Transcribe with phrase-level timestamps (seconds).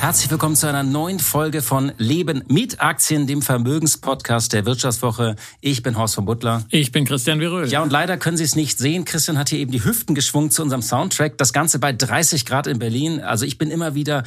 [0.00, 5.34] Herzlich willkommen zu einer neuen Folge von Leben mit Aktien, dem Vermögenspodcast der Wirtschaftswoche.
[5.60, 6.64] Ich bin Horst von Butler.
[6.70, 7.68] Ich bin Christian Viröl.
[7.68, 9.04] Ja, und leider können Sie es nicht sehen.
[9.04, 11.36] Christian hat hier eben die Hüften geschwungen zu unserem Soundtrack.
[11.36, 13.20] Das Ganze bei 30 Grad in Berlin.
[13.20, 14.22] Also ich bin immer wieder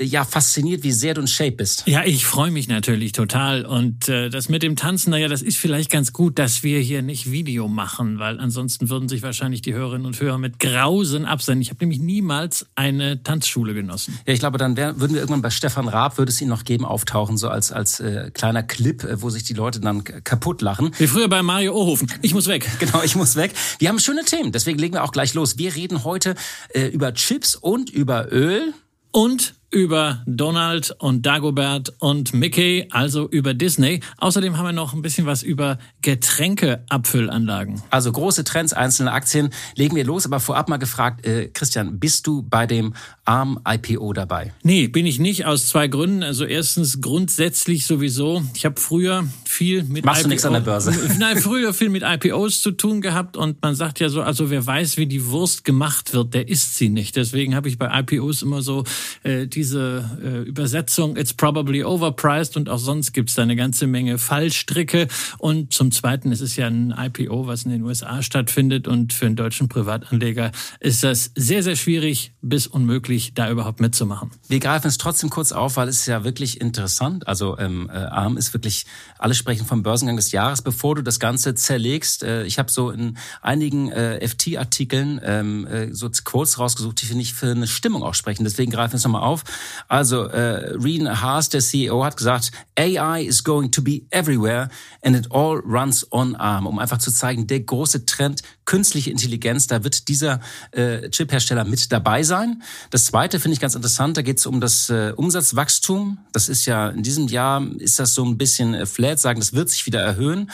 [0.00, 1.82] ja fasziniert, wie sehr du in Shape bist.
[1.86, 3.66] Ja, ich freue mich natürlich total.
[3.66, 7.02] Und äh, das mit dem Tanzen, naja, das ist vielleicht ganz gut, dass wir hier
[7.02, 11.62] nicht Video machen, weil ansonsten würden sich wahrscheinlich die Hörerinnen und Hörer mit Grausen absenden.
[11.62, 14.16] Ich habe nämlich niemals eine Tanzschule genossen.
[14.24, 16.62] Ja, ich glaube, dann wär, würden wir irgendwann bei Stefan Raab, würde es ihn noch
[16.62, 20.62] geben, auftauchen, so als, als äh, kleiner Clip, äh, wo sich die Leute dann kaputt
[20.62, 20.92] lachen.
[20.98, 22.12] Wie früher bei Mario Ohofen.
[22.22, 22.68] Ich muss weg.
[22.78, 23.52] Genau, ich muss weg.
[23.78, 25.56] Wir haben schöne Themen, deswegen legen wir auch gleich los.
[25.56, 26.34] Wir reden heute
[26.68, 28.74] äh, über Chips und über Öl.
[29.12, 34.00] Und über Donald und Dagobert und Mickey, also über Disney.
[34.18, 37.82] Außerdem haben wir noch ein bisschen was über Getränkeabfüllanlagen.
[37.90, 39.50] Also große Trends, einzelne Aktien.
[39.74, 42.94] Legen wir los, aber vorab mal gefragt, äh, Christian, bist du bei dem
[43.24, 44.52] ARM IPO dabei?
[44.62, 46.22] Nee, bin ich nicht, aus zwei Gründen.
[46.22, 48.42] Also erstens grundsätzlich sowieso.
[48.54, 50.92] Ich habe früher viel mit Machst IPO, du nichts an der Börse?
[51.18, 54.64] Nein, früher viel mit IPOs zu tun gehabt und man sagt ja so, also wer
[54.64, 57.16] weiß, wie die Wurst gemacht wird, der isst sie nicht.
[57.16, 58.84] Deswegen habe ich bei IPOs immer so
[59.24, 64.18] äh, diese äh, Übersetzung, it's probably overpriced und auch sonst gibt's da eine ganze Menge
[64.18, 65.08] Fallstricke.
[65.38, 69.26] Und zum Zweiten ist es ja ein IPO, was in den USA stattfindet und für
[69.26, 74.30] einen deutschen Privatanleger ist das sehr, sehr schwierig bis unmöglich, da überhaupt mitzumachen.
[74.46, 77.26] Wir greifen es trotzdem kurz auf, weil es ist ja wirklich interessant.
[77.26, 78.84] Also ähm, äh, ARM ist wirklich,
[79.18, 80.60] alle sprechen vom Börsengang des Jahres.
[80.60, 85.94] Bevor du das Ganze zerlegst, äh, ich habe so in einigen äh, FT-Artikeln ähm, äh,
[85.94, 88.44] so Quotes rausgesucht, die finde ich für eine Stimmung auch sprechen.
[88.44, 89.44] Deswegen greifen wir es nochmal auf.
[89.88, 94.68] Also äh, Reen Haas, der CEO, hat gesagt, AI is going to be everywhere
[95.02, 99.66] and it all runs on ARM, um einfach zu zeigen, der große Trend künstliche Intelligenz,
[99.66, 100.40] da wird dieser
[100.72, 102.62] äh, Chiphersteller mit dabei sein.
[102.90, 106.18] Das zweite finde ich ganz interessant, da geht es um das äh, Umsatzwachstum.
[106.32, 109.52] Das ist ja in diesem Jahr ist das so ein bisschen äh, flat, sagen, das
[109.52, 110.50] wird sich wieder erhöhen.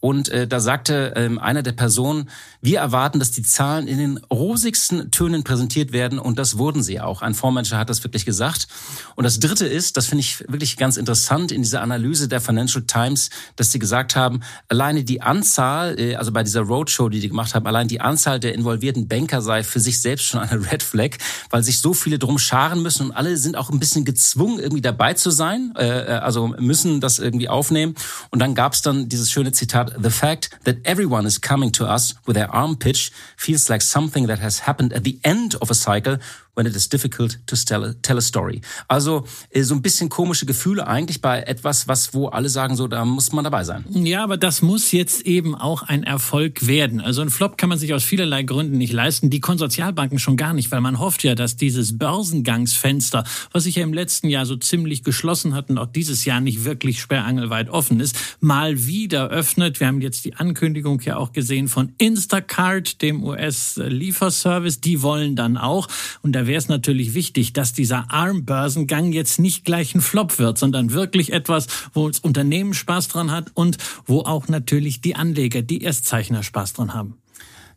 [0.00, 2.30] Und äh, da sagte ähm, einer der Personen,
[2.62, 7.00] wir erwarten, dass die Zahlen in den rosigsten Tönen präsentiert werden und das wurden sie
[7.00, 7.20] auch.
[7.22, 8.66] Ein Fondsmanager hat das wirklich gesagt.
[9.14, 12.82] Und das Dritte ist, das finde ich wirklich ganz interessant in dieser Analyse der Financial
[12.84, 17.28] Times, dass sie gesagt haben, alleine die Anzahl, äh, also bei dieser Roadshow, die die
[17.28, 20.82] gemacht haben, allein die Anzahl der involvierten Banker sei für sich selbst schon eine Red
[20.82, 21.18] Flag,
[21.50, 24.82] weil sich so viele drum scharen müssen und alle sind auch ein bisschen gezwungen, irgendwie
[24.82, 27.94] dabei zu sein, äh, äh also müssen das irgendwie aufnehmen.
[28.30, 31.86] Und dann gab es dann dieses schöne Zitat, The fact that everyone is coming to
[31.86, 35.70] us with their arm pitch feels like something that has happened at the end of
[35.70, 36.18] a cycle
[36.54, 38.60] when it is difficult to tell a story.
[38.88, 42.88] Also äh, so ein bisschen komische Gefühle eigentlich bei etwas, was wo alle sagen, so
[42.88, 43.84] da muss man dabei sein.
[43.90, 47.00] Ja, aber das muss jetzt eben auch ein Erfolg werden.
[47.00, 49.30] Also ein Flop kann man sich aus vielerlei Gründen nicht leisten.
[49.30, 53.82] Die Konsortialbanken schon gar nicht, weil man hofft ja, dass dieses Börsengangsfenster, was sich ja
[53.82, 58.00] im letzten Jahr so ziemlich geschlossen hat und auch dieses Jahr nicht wirklich sperrangelweit offen
[58.00, 59.80] ist, mal wieder öffnet.
[59.80, 64.80] Wir haben jetzt die Ankündigung ja auch gesehen von Instacart, dem US-Lieferservice.
[64.80, 65.88] Die wollen dann auch.
[66.22, 70.58] Und da wäre es natürlich wichtig, dass dieser ARM-Börsengang jetzt nicht gleich ein Flop wird,
[70.58, 75.62] sondern wirklich etwas, wo das Unternehmen Spaß dran hat und wo auch natürlich die Anleger,
[75.62, 77.20] die Erstzeichner Spaß dran haben.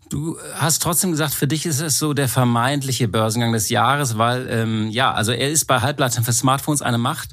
[0.10, 4.48] Du hast trotzdem gesagt, für dich ist es so der vermeintliche Börsengang des Jahres, weil
[4.48, 7.32] ähm, ja, also er ist bei Halbleitern für Smartphones eine Macht.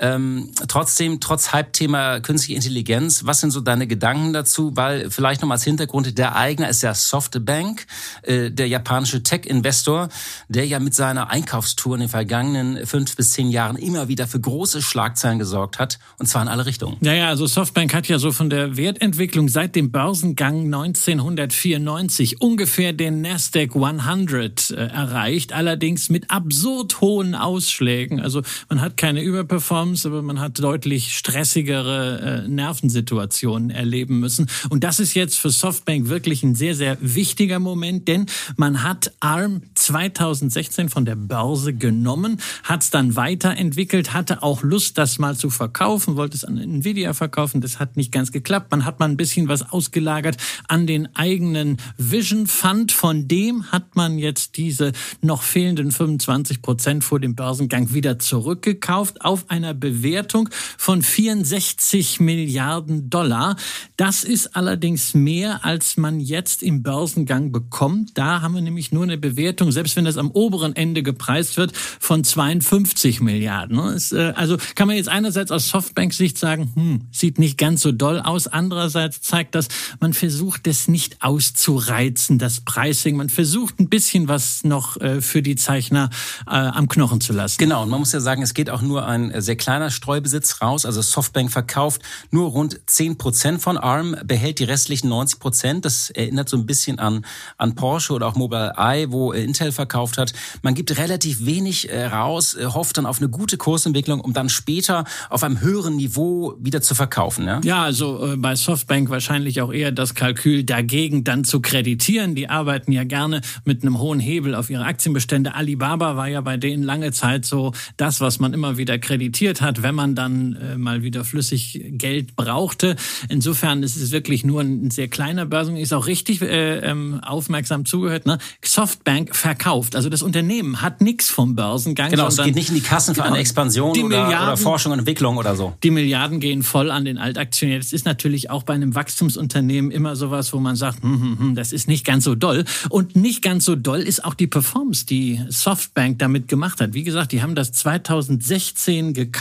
[0.00, 4.72] Ähm, trotzdem, trotz Hype-Thema künstliche Intelligenz, was sind so deine Gedanken dazu?
[4.74, 7.86] Weil vielleicht noch als Hintergrund, der Eigner ist ja Softbank,
[8.22, 10.08] äh, der japanische Tech-Investor,
[10.48, 14.40] der ja mit seiner Einkaufstour in den vergangenen fünf bis zehn Jahren immer wieder für
[14.40, 16.96] große Schlagzeilen gesorgt hat, und zwar in alle Richtungen.
[17.02, 22.94] Ja, ja, also Softbank hat ja so von der Wertentwicklung seit dem Börsengang 1994 ungefähr
[22.94, 28.18] den Nasdaq 100 äh, erreicht, allerdings mit absurd hohen Ausschlägen.
[28.20, 34.48] Also man hat keine Überperformance Outcomes, aber man hat deutlich stressigere äh, Nervensituationen erleben müssen.
[34.68, 38.26] Und das ist jetzt für Softbank wirklich ein sehr, sehr wichtiger Moment, denn
[38.56, 44.98] man hat ARM 2016 von der Börse genommen, hat es dann weiterentwickelt, hatte auch Lust,
[44.98, 47.60] das mal zu verkaufen, wollte es an Nvidia verkaufen.
[47.60, 48.70] Das hat nicht ganz geklappt.
[48.70, 50.36] Man hat mal ein bisschen was ausgelagert
[50.68, 52.92] an den eigenen Vision Fund.
[52.92, 59.22] Von dem hat man jetzt diese noch fehlenden 25 Prozent vor dem Börsengang wieder zurückgekauft
[59.22, 63.56] auf einer Bewertung von 64 Milliarden Dollar.
[63.96, 68.12] Das ist allerdings mehr, als man jetzt im Börsengang bekommt.
[68.14, 71.76] Da haben wir nämlich nur eine Bewertung, selbst wenn das am oberen Ende gepreist wird,
[71.76, 73.78] von 52 Milliarden.
[74.12, 78.20] Äh, also kann man jetzt einerseits aus Softbank-Sicht sagen, hm, sieht nicht ganz so doll
[78.20, 78.46] aus.
[78.46, 79.68] Andererseits zeigt das,
[80.00, 83.16] man versucht es nicht auszureizen, das Pricing.
[83.16, 86.10] Man versucht ein bisschen was noch äh, für die Zeichner
[86.46, 87.58] äh, am Knochen zu lassen.
[87.58, 90.84] Genau, und man muss ja sagen, es geht auch nur ein sehr kleiner Streubesitz raus.
[90.84, 95.84] Also Softbank verkauft nur rund 10 Prozent von ARM, behält die restlichen 90 Prozent.
[95.84, 97.24] Das erinnert so ein bisschen an,
[97.58, 100.32] an Porsche oder auch Mobileye, wo Intel verkauft hat.
[100.62, 104.48] Man gibt relativ wenig äh, raus, äh, hofft dann auf eine gute Kursentwicklung, um dann
[104.48, 107.46] später auf einem höheren Niveau wieder zu verkaufen.
[107.46, 112.34] Ja, ja also äh, bei Softbank wahrscheinlich auch eher das Kalkül dagegen dann zu kreditieren.
[112.34, 115.54] Die arbeiten ja gerne mit einem hohen Hebel auf ihre Aktienbestände.
[115.54, 119.82] Alibaba war ja bei denen lange Zeit so das, was man immer wieder kreditiert hat,
[119.82, 122.96] wenn man dann äh, mal wieder flüssig Geld brauchte.
[123.28, 125.76] Insofern ist es wirklich nur ein sehr kleiner Börsen.
[125.76, 128.26] Ist auch richtig äh, ähm, aufmerksam zugehört.
[128.26, 128.38] Ne?
[128.62, 129.96] Softbank verkauft.
[129.96, 132.10] Also das Unternehmen hat nichts vom Börsengang.
[132.10, 135.00] Genau, es geht nicht in die Kassen für genau, eine Expansion oder, oder, Forschung und
[135.00, 135.74] Entwicklung oder so.
[135.82, 137.78] Die Milliarden gehen voll an den Altaktionär.
[137.78, 141.54] Das ist natürlich auch bei einem Wachstumsunternehmen immer sowas, wo man sagt, hm, hm, hm,
[141.54, 142.64] das ist nicht ganz so doll.
[142.88, 146.94] Und nicht ganz so doll ist auch die Performance, die Softbank damit gemacht hat.
[146.94, 149.39] Wie gesagt, die haben das 2016 gekauft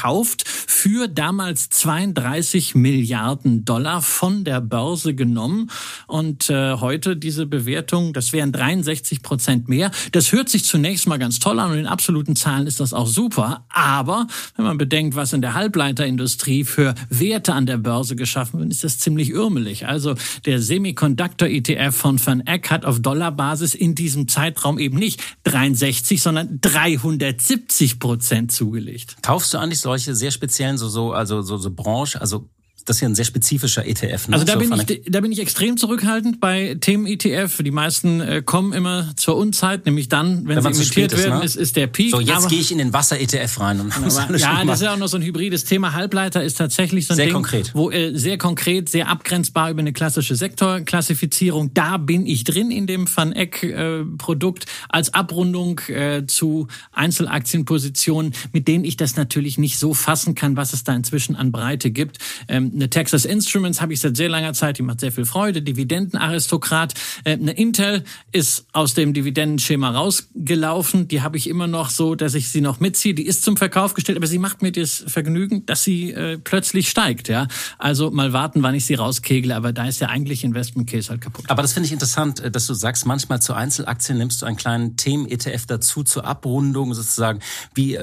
[0.68, 5.70] für damals 32 Milliarden Dollar von der Börse genommen.
[6.08, 9.92] Und äh, heute diese Bewertung, das wären 63 Prozent mehr.
[10.12, 13.08] Das hört sich zunächst mal ganz toll an und in absoluten Zahlen ist das auch
[13.08, 13.66] super.
[13.70, 18.72] Aber wenn man bedenkt, was in der Halbleiterindustrie für Werte an der Börse geschaffen werden,
[18.72, 19.88] ist das ziemlich irmelig.
[19.88, 20.16] Also
[20.46, 26.60] der Semiconductor-ETF von Van Eck hat auf Dollarbasis in diesem Zeitraum eben nicht 63, sondern
[26.62, 29.18] 370 Prozent zugelegt.
[29.22, 32.48] Kaufst du eigentlich solche sehr speziellen, so, so, also so, so Branche, also
[32.90, 34.30] das ist ja ein sehr spezifischer ETF.
[34.30, 34.34] Ne?
[34.34, 37.62] Also da, so bin ich, da bin ich extrem zurückhaltend bei Themen-ETF.
[37.62, 41.56] Die meisten äh, kommen immer zur Unzeit, nämlich dann, wenn, wenn sie imitiert werden, ist,
[41.56, 41.62] ne?
[41.62, 42.10] ist, ist der Peak.
[42.10, 43.80] So, jetzt gehe ich in den Wasser-ETF rein.
[43.80, 45.94] Und aber, ja, das ist ja auch noch so ein hybrides Thema.
[45.94, 47.72] Halbleiter ist tatsächlich so ein sehr Ding, konkret.
[47.76, 51.74] wo äh, sehr konkret, sehr abgrenzbar über eine klassische Sektorklassifizierung.
[51.76, 58.68] Da bin ich drin in dem Van Eck-Produkt äh, als Abrundung äh, zu Einzelaktienpositionen, mit
[58.68, 62.18] denen ich das natürlich nicht so fassen kann, was es da inzwischen an Breite gibt.
[62.48, 65.62] Ähm, eine Texas Instruments habe ich seit sehr langer Zeit, die macht sehr viel Freude.
[65.62, 66.94] Dividendenaristokrat.
[67.24, 71.08] Äh, eine Intel ist aus dem Dividendenschema rausgelaufen.
[71.08, 73.14] Die habe ich immer noch so, dass ich sie noch mitziehe.
[73.14, 76.90] Die ist zum Verkauf gestellt, aber sie macht mir das Vergnügen, dass sie äh, plötzlich
[76.90, 77.28] steigt.
[77.28, 77.48] Ja,
[77.78, 79.56] Also mal warten, wann ich sie rauskegle.
[79.56, 81.46] Aber da ist ja eigentlich Investment Case halt kaputt.
[81.50, 84.58] Aber das finde ich interessant, äh, dass du sagst, manchmal zu Einzelaktien nimmst du einen
[84.58, 87.40] kleinen Themen-ETF dazu zur Abrundung sozusagen,
[87.74, 88.00] wie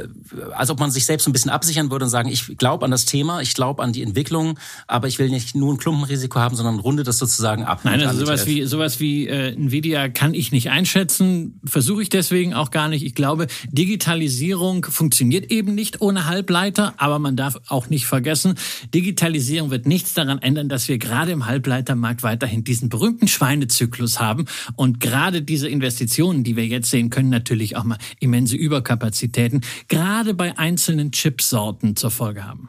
[0.53, 3.05] als ob man sich selbst ein bisschen absichern würde und sagen, ich glaube an das
[3.05, 6.79] Thema, ich glaube an die Entwicklung aber ich will nicht nur ein Klumpenrisiko haben, sondern
[6.79, 7.81] runde das sozusagen ab.
[7.85, 12.55] Nein, also sowas wie, sowas wie äh, Nvidia kann ich nicht einschätzen, versuche ich deswegen
[12.55, 13.05] auch gar nicht.
[13.05, 18.55] Ich glaube, Digitalisierung funktioniert eben nicht ohne Halbleiter, aber man darf auch nicht vergessen,
[18.95, 24.47] Digitalisierung wird nichts daran ändern, dass wir gerade im Halbleitermarkt weiterhin diesen berühmten Schweinezyklus haben
[24.77, 30.35] und gerade diese Investitionen, die wir jetzt sehen, können natürlich auch mal immense Überkapazitäten gerade
[30.35, 32.69] bei einzelnen Chipsorten zur Folge haben.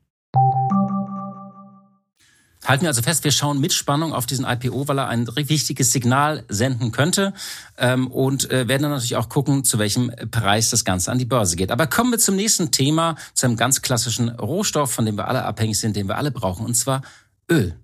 [2.63, 5.91] Halten wir also fest, wir schauen mit Spannung auf diesen IPO, weil er ein wichtiges
[5.91, 7.33] Signal senden könnte
[7.77, 11.25] ähm, und äh, werden dann natürlich auch gucken, zu welchem Preis das Ganze an die
[11.25, 11.71] Börse geht.
[11.71, 15.43] Aber kommen wir zum nächsten Thema, zu einem ganz klassischen Rohstoff, von dem wir alle
[15.43, 17.01] abhängig sind, den wir alle brauchen, und zwar
[17.49, 17.75] Öl.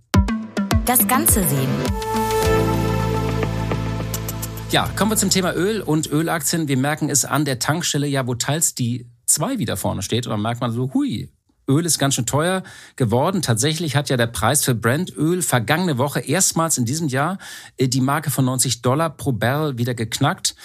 [0.86, 1.70] Das Ganze sehen.
[4.70, 6.68] Ja, kommen wir zum Thema Öl und Ölaktien.
[6.68, 10.28] Wir merken es an der Tankstelle, ja, wo teils die zwei wieder vorne steht.
[10.28, 11.32] Und dann merkt man so, hui,
[11.70, 12.64] Öl ist ganz schön teuer
[12.96, 13.42] geworden.
[13.42, 17.38] Tatsächlich hat ja der Preis für Brandöl vergangene Woche erstmals in diesem Jahr
[17.78, 20.56] äh, die Marke von 90 Dollar pro Barrel wieder geknackt.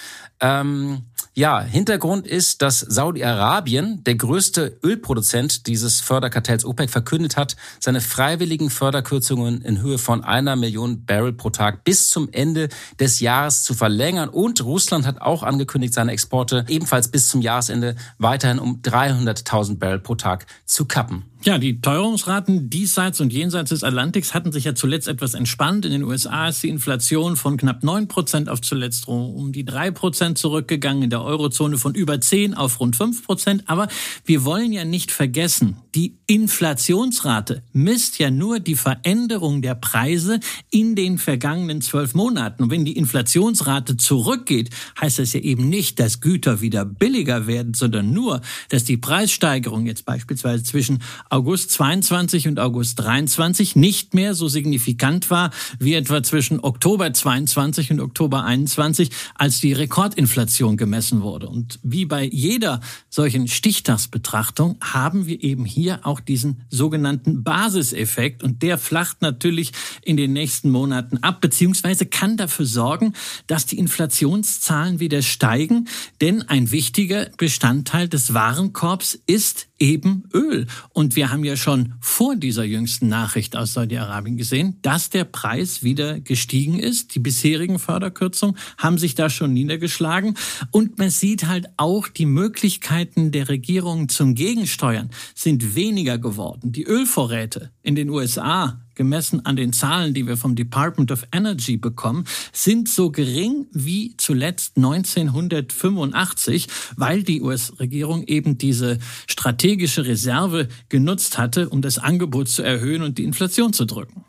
[0.43, 1.03] Ähm,
[1.35, 8.69] ja, Hintergrund ist, dass Saudi-Arabien, der größte Ölproduzent dieses Förderkartells OPEC, verkündet hat, seine freiwilligen
[8.69, 12.67] Förderkürzungen in Höhe von einer Million Barrel pro Tag bis zum Ende
[12.99, 14.29] des Jahres zu verlängern.
[14.29, 19.99] Und Russland hat auch angekündigt, seine Exporte ebenfalls bis zum Jahresende weiterhin um 300.000 Barrel
[19.99, 21.23] pro Tag zu kappen.
[21.45, 25.83] Ja, die Teuerungsraten diesseits und jenseits des Atlantiks hatten sich ja zuletzt etwas entspannt.
[25.83, 29.91] In den USA ist die Inflation von knapp neun Prozent auf zuletzt um die drei
[29.91, 33.63] Prozent zurückgegangen, in der Eurozone von über zehn auf rund fünf Prozent.
[33.65, 33.89] Aber
[34.23, 40.39] wir wollen ja nicht vergessen, die Inflationsrate misst ja nur die Veränderung der Preise
[40.71, 42.63] in den vergangenen zwölf Monaten.
[42.63, 47.75] Und wenn die Inflationsrate zurückgeht, heißt das ja eben nicht, dass Güter wieder billiger werden,
[47.75, 54.33] sondern nur, dass die Preissteigerung jetzt beispielsweise zwischen August 22 und August 23 nicht mehr
[54.33, 61.21] so signifikant war wie etwa zwischen Oktober 22 und Oktober 21, als die Rekordinflation gemessen
[61.21, 61.47] wurde.
[61.47, 68.61] Und wie bei jeder solchen Stichtagsbetrachtung haben wir eben hier auch diesen sogenannten Basiseffekt und
[68.61, 69.71] der flacht natürlich
[70.03, 73.13] in den nächsten Monaten ab, beziehungsweise kann dafür sorgen,
[73.47, 75.87] dass die Inflationszahlen wieder steigen,
[76.21, 80.67] denn ein wichtiger Bestandteil des Warenkorbs ist eben Öl.
[80.93, 85.83] Und wir haben ja schon vor dieser jüngsten Nachricht aus Saudi-Arabien gesehen, dass der Preis
[85.83, 87.15] wieder gestiegen ist.
[87.15, 90.35] Die bisherigen Förderkürzungen haben sich da schon niedergeschlagen.
[90.71, 96.71] Und man sieht halt auch, die Möglichkeiten der Regierung zum Gegensteuern sind weniger geworden.
[96.71, 101.77] Die Ölvorräte in den USA gemessen an den Zahlen, die wir vom Department of Energy
[101.77, 111.37] bekommen, sind so gering wie zuletzt 1985, weil die US-Regierung eben diese strategische Reserve genutzt
[111.37, 114.23] hatte, um das Angebot zu erhöhen und die Inflation zu drücken.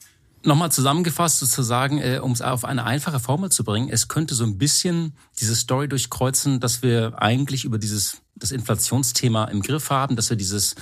[0.46, 4.44] Nochmal zusammengefasst sozusagen, äh, um es auf eine einfache Formel zu bringen, es könnte so
[4.44, 10.16] ein bisschen diese Story durchkreuzen, dass wir eigentlich über dieses das Inflationsthema im Griff haben,
[10.16, 10.74] dass wir dieses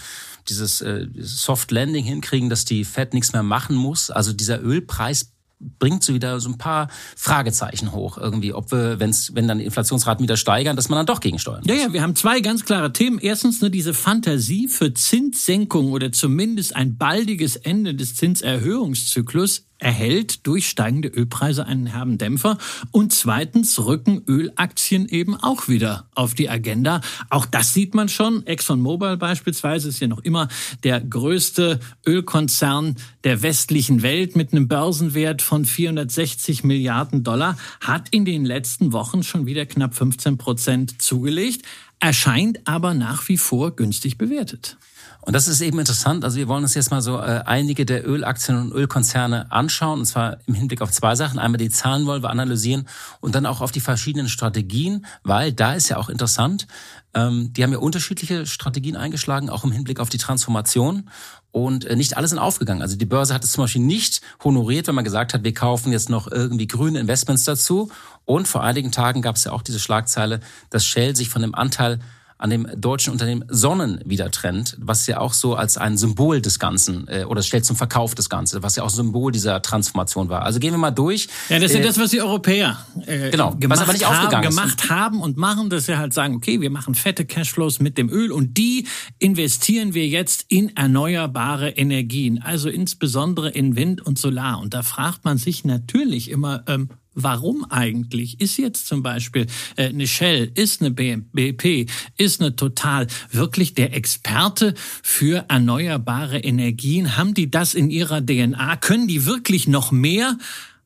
[0.49, 4.11] dieses äh, Soft Landing hinkriegen, dass die Fed nichts mehr machen muss.
[4.11, 5.33] Also dieser Ölpreis
[5.78, 9.64] bringt so wieder so ein paar Fragezeichen hoch irgendwie, ob wir, wenn's, wenn dann die
[9.64, 11.69] Inflationsraten wieder steigern, dass man dann doch gegensteuern muss.
[11.69, 13.19] Ja, ja, wir haben zwei ganz klare Themen.
[13.21, 20.69] Erstens nur diese Fantasie für Zinssenkung oder zumindest ein baldiges Ende des Zinserhöhungszyklus erhält durch
[20.69, 22.59] steigende Ölpreise einen herben Dämpfer.
[22.91, 27.01] Und zweitens rücken Ölaktien eben auch wieder auf die Agenda.
[27.31, 28.47] Auch das sieht man schon.
[28.47, 30.49] ExxonMobil beispielsweise ist ja noch immer
[30.85, 38.25] der größte Ölkonzern der westlichen Welt mit einem Börsenwert von 460 Milliarden Dollar, hat in
[38.25, 41.67] den letzten Wochen schon wieder knapp 15 Prozent zugelegt,
[42.01, 44.77] erscheint aber nach wie vor günstig bewertet.
[45.25, 46.25] Und das ist eben interessant.
[46.25, 50.00] Also wir wollen uns jetzt mal so äh, einige der Ölaktien und Ölkonzerne anschauen.
[50.00, 51.38] Und zwar im Hinblick auf zwei Sachen.
[51.38, 52.88] Einmal die Zahlen wollen wir analysieren
[53.21, 56.67] und dann auch auf die verschiedenen Strategien, weil da ist ja auch interessant.
[57.14, 61.09] Ähm, die haben ja unterschiedliche Strategien eingeschlagen, auch im Hinblick auf die Transformation.
[61.52, 62.83] Und äh, nicht alle sind aufgegangen.
[62.83, 65.93] Also die Börse hat es zum Beispiel nicht honoriert, wenn man gesagt hat, wir kaufen
[65.93, 67.93] jetzt noch irgendwie grüne Investments dazu.
[68.25, 71.55] Und vor einigen Tagen gab es ja auch diese Schlagzeile, dass Shell sich von dem
[71.55, 72.00] Anteil
[72.43, 76.59] an dem deutschen Unternehmen Sonnen wieder trennt, was ja auch so als ein Symbol des
[76.59, 80.43] Ganzen äh, oder stellt zum Verkauf des Ganzen, was ja auch Symbol dieser Transformation war.
[80.43, 81.29] Also gehen wir mal durch.
[81.49, 84.07] Ja, das ist ja äh, das, was die Europäer äh, genau, gemacht, was aber nicht
[84.09, 87.97] haben, gemacht haben und machen, dass sie halt sagen, okay, wir machen fette Cashflows mit
[87.97, 88.89] dem Öl und die
[89.21, 94.61] investieren wir jetzt in erneuerbare Energien, also insbesondere in Wind und Solar.
[94.61, 98.40] Und da fragt man sich natürlich immer, ähm, Warum eigentlich?
[98.40, 103.95] Ist jetzt zum Beispiel äh, eine Shell, ist eine BP, ist eine Total wirklich der
[103.95, 107.16] Experte für erneuerbare Energien?
[107.16, 108.76] Haben die das in ihrer DNA?
[108.76, 110.38] Können die wirklich noch mehr?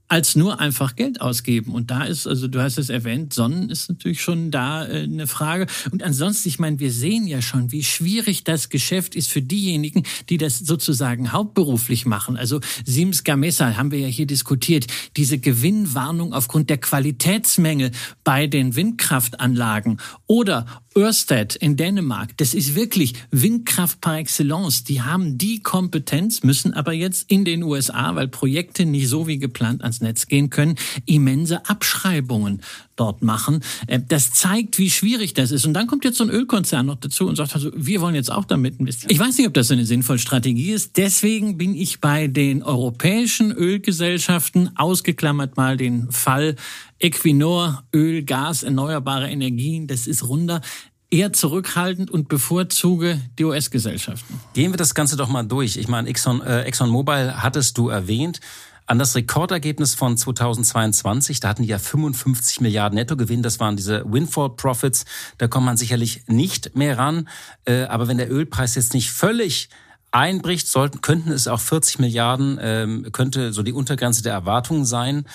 [0.08, 1.72] Als nur einfach Geld ausgeben.
[1.72, 5.26] Und da ist, also du hast es erwähnt, Sonnen ist natürlich schon da äh, eine
[5.26, 5.66] Frage.
[5.90, 10.04] Und ansonsten, ich meine, wir sehen ja schon, wie schwierig das Geschäft ist für diejenigen,
[10.28, 12.36] die das sozusagen hauptberuflich machen.
[12.36, 14.86] Also Siemens Gamesa haben wir ja hier diskutiert,
[15.16, 17.90] diese Gewinnwarnung aufgrund der Qualitätsmängel
[18.22, 24.82] bei den Windkraftanlagen oder Ørsted in Dänemark, das ist wirklich Windkraft par excellence.
[24.84, 29.38] Die haben die Kompetenz, müssen aber jetzt in den USA, weil Projekte nicht so wie
[29.38, 32.62] geplant ans ans Netz gehen können, immense Abschreibungen
[32.96, 33.62] dort machen.
[33.86, 35.66] Äh, das zeigt, wie schwierig das ist.
[35.66, 38.30] Und dann kommt jetzt so ein Ölkonzern noch dazu und sagt, also, wir wollen jetzt
[38.30, 39.10] auch damit investieren.
[39.12, 40.96] Ich weiß nicht, ob das eine sinnvolle Strategie ist.
[40.96, 46.56] Deswegen bin ich bei den europäischen Ölgesellschaften, ausgeklammert mal den Fall
[46.98, 50.62] Equinor, Öl, Gas, erneuerbare Energien, das ist runder
[51.08, 54.40] eher zurückhaltend und bevorzuge die US-Gesellschaften.
[54.54, 55.76] Gehen wir das Ganze doch mal durch.
[55.76, 58.40] Ich meine, Exxon, äh, ExxonMobil hattest du erwähnt.
[58.88, 64.04] An das Rekordergebnis von 2022, da hatten die ja 55 Milliarden Nettogewinn, das waren diese
[64.10, 65.04] Windfall Profits,
[65.38, 67.28] da kommt man sicherlich nicht mehr ran.
[67.64, 69.70] Äh, aber wenn der Ölpreis jetzt nicht völlig
[70.12, 75.26] einbricht, sollten, könnten es auch 40 Milliarden, ähm, könnte so die Untergrenze der Erwartungen sein.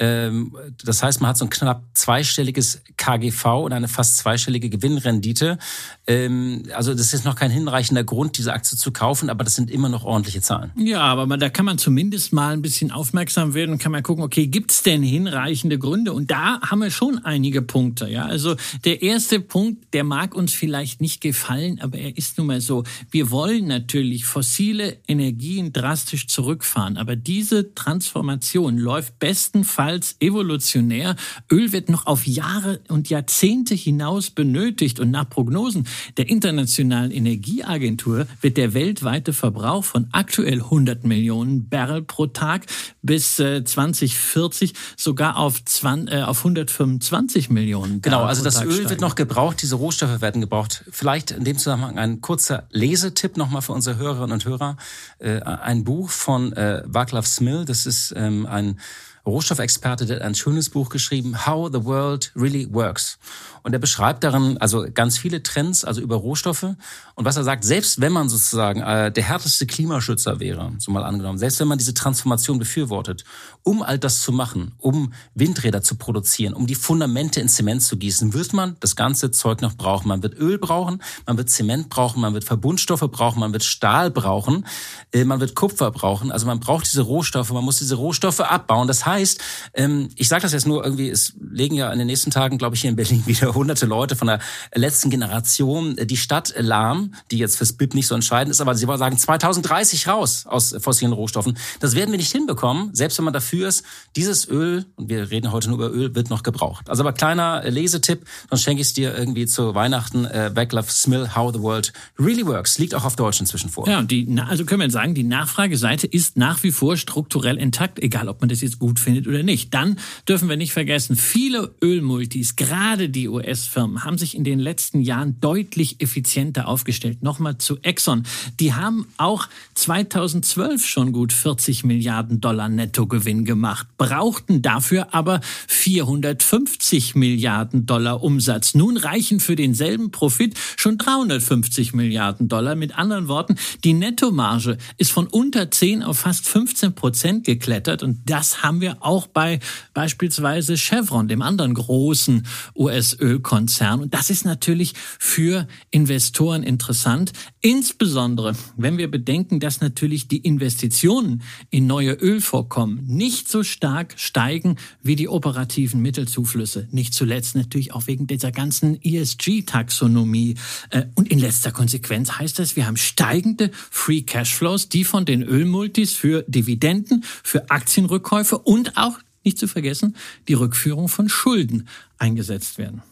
[0.00, 5.58] Ähm, das heißt, man hat so ein knapp zweistelliges KGV und eine fast zweistellige Gewinnrendite.
[6.06, 9.70] Ähm, also das ist noch kein hinreichender Grund, diese Aktie zu kaufen, aber das sind
[9.70, 10.72] immer noch ordentliche Zahlen.
[10.76, 14.00] Ja, aber man, da kann man zumindest mal ein bisschen aufmerksam werden und kann mal
[14.00, 16.14] gucken, okay, gibt es denn hinreichende Gründe?
[16.14, 18.08] Und da haben wir schon einige Punkte.
[18.08, 22.46] Ja, also der erste Punkt, der mag uns vielleicht nicht gefallen, aber er ist nun
[22.46, 22.84] mal so.
[23.10, 31.16] Wir wollen natürlich fossile Energien drastisch zurückfahren, aber diese Transformation läuft bestenfalls als evolutionär.
[31.50, 38.26] Öl wird noch auf Jahre und Jahrzehnte hinaus benötigt und nach Prognosen der Internationalen Energieagentur
[38.40, 42.66] wird der weltweite Verbrauch von aktuell 100 Millionen Barrel pro Tag
[43.02, 48.00] bis 2040 äh, sogar auf, 20, äh, auf 125 Millionen.
[48.00, 48.90] Barrel genau, also das Öl steigen.
[48.90, 50.84] wird noch gebraucht, diese Rohstoffe werden gebraucht.
[50.90, 54.76] Vielleicht in dem Zusammenhang ein kurzer Lesetipp nochmal für unsere Hörerinnen und Hörer.
[55.18, 58.78] Äh, ein Buch von Václav Smil, das ist ähm, ein
[59.26, 63.18] Rohstoffexperte, der hat ein schönes Buch geschrieben, How the World Really Works.
[63.62, 66.62] Und er beschreibt darin also ganz viele Trends, also über Rohstoffe.
[66.62, 71.04] Und was er sagt, selbst wenn man sozusagen äh, der härteste Klimaschützer wäre, so mal
[71.04, 73.24] angenommen, selbst wenn man diese Transformation befürwortet,
[73.62, 77.98] um all das zu machen, um Windräder zu produzieren, um die Fundamente in Zement zu
[77.98, 80.08] gießen, wird man das ganze Zeug noch brauchen.
[80.08, 84.10] Man wird Öl brauchen, man wird Zement brauchen, man wird Verbundstoffe brauchen, man wird Stahl
[84.10, 84.66] brauchen,
[85.12, 86.32] äh, man wird Kupfer brauchen.
[86.32, 88.88] Also man braucht diese Rohstoffe, man muss diese Rohstoffe abbauen.
[88.88, 89.40] Das heißt,
[89.74, 92.74] ähm, ich sage das jetzt nur irgendwie, es legen ja in den nächsten Tagen, glaube
[92.74, 94.40] ich, hier in Berlin wieder hunderte Leute von der
[94.74, 98.86] letzten Generation die Stadt lahm, die jetzt fürs BIP nicht so entscheidend ist, aber sie
[98.86, 101.56] wollen sagen 2030 raus aus fossilen Rohstoffen.
[101.80, 103.84] Das werden wir nicht hinbekommen, selbst wenn man dafür ist.
[104.16, 106.88] Dieses Öl, und wir reden heute nur über Öl, wird noch gebraucht.
[106.88, 110.24] Also aber kleiner Lesetipp, dann schenke ich es dir irgendwie zu Weihnachten.
[110.24, 112.78] Äh, Backlav Smil, How the World Really Works.
[112.78, 113.88] Liegt auch auf Deutsch inzwischen vor.
[113.88, 117.98] Ja, und die, also können wir sagen, die Nachfrageseite ist nach wie vor strukturell intakt,
[117.98, 119.74] egal ob man das jetzt gut findet oder nicht.
[119.74, 119.96] Dann
[120.28, 125.40] dürfen wir nicht vergessen, viele Ölmultis, gerade die US-Firmen haben sich in den letzten Jahren
[125.40, 127.22] deutlich effizienter aufgestellt.
[127.22, 128.24] Nochmal zu Exxon.
[128.60, 137.14] Die haben auch 2012 schon gut 40 Milliarden Dollar Nettogewinn gemacht, brauchten dafür aber 450
[137.14, 138.74] Milliarden Dollar Umsatz.
[138.74, 142.74] Nun reichen für denselben Profit schon 350 Milliarden Dollar.
[142.74, 148.18] Mit anderen Worten, die Nettomarge ist von unter 10 auf fast 15 Prozent geklettert und
[148.26, 149.60] das haben wir auch bei
[149.94, 154.00] beispielsweise Chevron, dem anderen großen US-Öl Ölkonzern.
[154.00, 161.42] Und das ist natürlich für Investoren interessant, insbesondere wenn wir bedenken, dass natürlich die Investitionen
[161.70, 166.88] in neue Ölvorkommen nicht so stark steigen wie die operativen Mittelzuflüsse.
[166.90, 170.56] Nicht zuletzt natürlich auch wegen dieser ganzen ESG-Taxonomie.
[170.90, 175.42] Äh, und in letzter Konsequenz heißt das, wir haben steigende Free Cashflows, die von den
[175.42, 180.16] Ölmultis für Dividenden, für Aktienrückkäufe und auch nicht zu vergessen,
[180.48, 181.88] die Rückführung von Schulden
[182.18, 183.02] eingesetzt werden.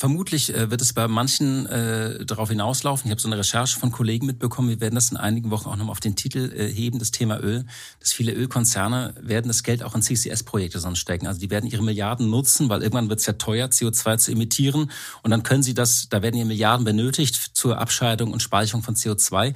[0.00, 3.06] Vermutlich äh, wird es bei manchen äh, darauf hinauslaufen.
[3.06, 4.70] Ich habe so eine Recherche von Kollegen mitbekommen.
[4.70, 7.38] Wir werden das in einigen Wochen auch nochmal auf den Titel äh, heben, das Thema
[7.38, 7.66] Öl.
[7.98, 11.26] Dass viele Ölkonzerne werden das Geld auch in CCS-Projekte sonst stecken.
[11.26, 14.90] Also die werden ihre Milliarden nutzen, weil irgendwann wird es ja teuer, CO2 zu emittieren.
[15.22, 18.94] Und dann können sie das, da werden ja Milliarden benötigt zur Abscheidung und Speicherung von
[18.94, 19.52] CO2.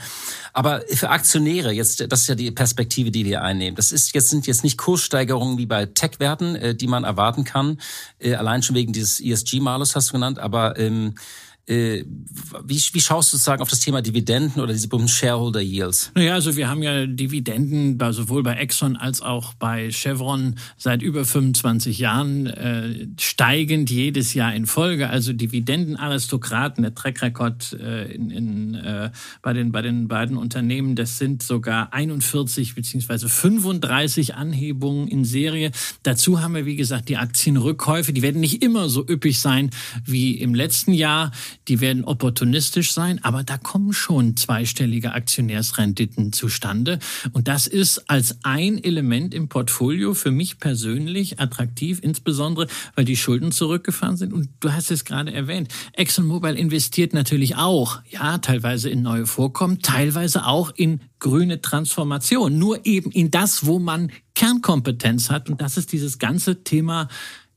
[0.52, 3.76] Aber für Aktionäre, jetzt, das ist ja die Perspektive, die wir einnehmen.
[3.76, 7.80] Das ist jetzt sind jetzt nicht Kurssteigerungen wie bei Tech-Werten, äh, die man erwarten kann.
[8.18, 13.00] Äh, allein schon wegen dieses ESG-Malus hast du genannt genannt, aber ähm, äh, wie, wie
[13.00, 16.10] schaust du sozusagen auf das Thema Dividenden oder diese berühmten Shareholder Yields?
[16.14, 21.00] Naja, also wir haben ja Dividenden bei, sowohl bei Exxon als auch bei Chevron seit
[21.00, 25.08] über 25 Jahren äh, steigend jedes Jahr in Folge.
[25.08, 30.96] Also Dividendenaristokraten, der Track Record äh, in, in, äh, bei, den, bei den beiden Unternehmen,
[30.96, 35.70] das sind sogar 41 beziehungsweise 35 Anhebungen in Serie.
[36.02, 38.12] Dazu haben wir, wie gesagt, die Aktienrückkäufe.
[38.12, 39.70] Die werden nicht immer so üppig sein
[40.04, 41.32] wie im letzten Jahr.
[41.68, 46.98] Die werden opportunistisch sein, aber da kommen schon zweistellige Aktionärsrenditen zustande.
[47.32, 53.16] Und das ist als ein Element im Portfolio für mich persönlich attraktiv, insbesondere weil die
[53.16, 54.32] Schulden zurückgefahren sind.
[54.32, 59.80] Und du hast es gerade erwähnt, ExxonMobil investiert natürlich auch, ja, teilweise in neue Vorkommen,
[59.82, 65.48] teilweise auch in grüne Transformation, nur eben in das, wo man Kernkompetenz hat.
[65.48, 67.08] Und das ist dieses ganze Thema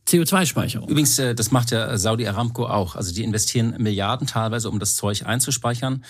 [0.08, 0.89] CO2-Speicherung.
[0.89, 2.96] Übrigens, äh, das macht ja Saudi Aramco auch.
[2.96, 6.04] Also die investieren Milliarden teilweise, um das Zeug einzuspeichern.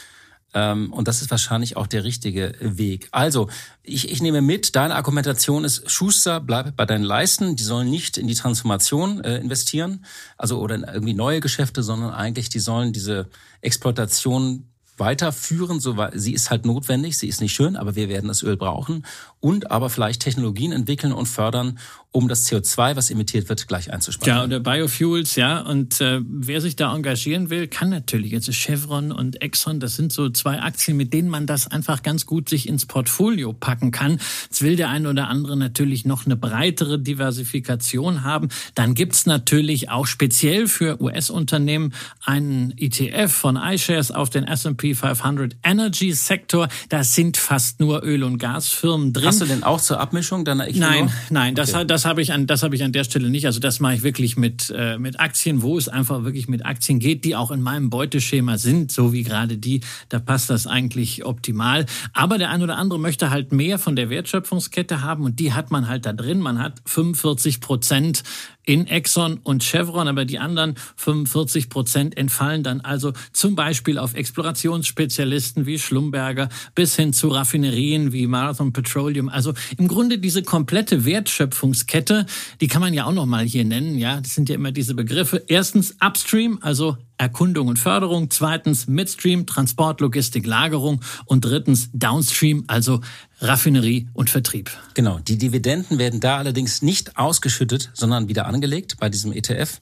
[0.54, 3.10] Ähm, und das ist wahrscheinlich auch der richtige Weg.
[3.12, 3.50] Also,
[3.84, 7.56] ich, ich nehme mit, deine Argumentation ist, Schuster, bleib bei deinen Leisten.
[7.56, 10.06] Die sollen nicht in die Transformation äh, investieren,
[10.38, 13.28] also oder in irgendwie neue Geschäfte, sondern eigentlich, die sollen diese
[13.62, 15.80] Exploitation weiterführen.
[15.80, 19.06] So, sie ist halt notwendig, sie ist nicht schön, aber wir werden das Öl brauchen.
[19.40, 21.78] Und aber vielleicht Technologien entwickeln und fördern,
[22.12, 24.34] um das CO2, was emittiert wird, gleich einzusparen.
[24.34, 25.60] Ja, oder Biofuels, ja.
[25.60, 28.32] Und äh, wer sich da engagieren will, kann natürlich.
[28.32, 32.04] Jetzt ist Chevron und Exxon, das sind so zwei Aktien, mit denen man das einfach
[32.04, 34.20] ganz gut sich ins Portfolio packen kann.
[34.46, 38.48] Jetzt will der eine oder andere natürlich noch eine breitere Diversifikation haben.
[38.74, 41.93] Dann gibt's natürlich auch speziell für US-Unternehmen
[42.24, 46.70] einen ETF von iShares auf den S&P 500 Energy Sektor.
[46.89, 49.28] Da sind fast nur Öl- und Gasfirmen drin.
[49.28, 50.89] Hast du denn auch zur Abmischung deiner Equinor?
[50.89, 51.97] Nein, nein, das, okay.
[51.98, 53.48] Das habe ich an, das habe ich an der Stelle nicht.
[53.48, 57.00] Also das mache ich wirklich mit, äh, mit Aktien, wo es einfach wirklich mit Aktien
[57.00, 59.82] geht, die auch in meinem Beuteschema sind, so wie gerade die.
[60.10, 61.88] Da passt das eigentlich optimal.
[62.14, 65.72] Aber der ein oder andere möchte halt mehr von der Wertschöpfungskette haben und die hat
[65.72, 66.40] man halt da drin.
[66.40, 68.22] Man hat 45 Prozent
[68.67, 74.13] in Exxon und Chevron, aber die anderen 45 Prozent entfallen dann also zum Beispiel auf
[74.13, 79.30] Explorationsspezialisten wie Schlumberger bis hin zu Raffinerien wie Marathon Petroleum.
[79.30, 82.25] Also im Grunde diese komplette Wertschöpfungskette,
[82.60, 83.97] die kann man ja auch noch mal hier nennen.
[83.97, 85.43] Ja, das sind ja immer diese Begriffe.
[85.47, 93.01] Erstens Upstream, also Erkundung und Förderung, zweitens Midstream, Transport, Logistik, Lagerung und drittens Downstream, also
[93.39, 94.71] Raffinerie und Vertrieb.
[94.93, 99.82] Genau, die Dividenden werden da allerdings nicht ausgeschüttet, sondern wieder angelegt bei diesem ETF.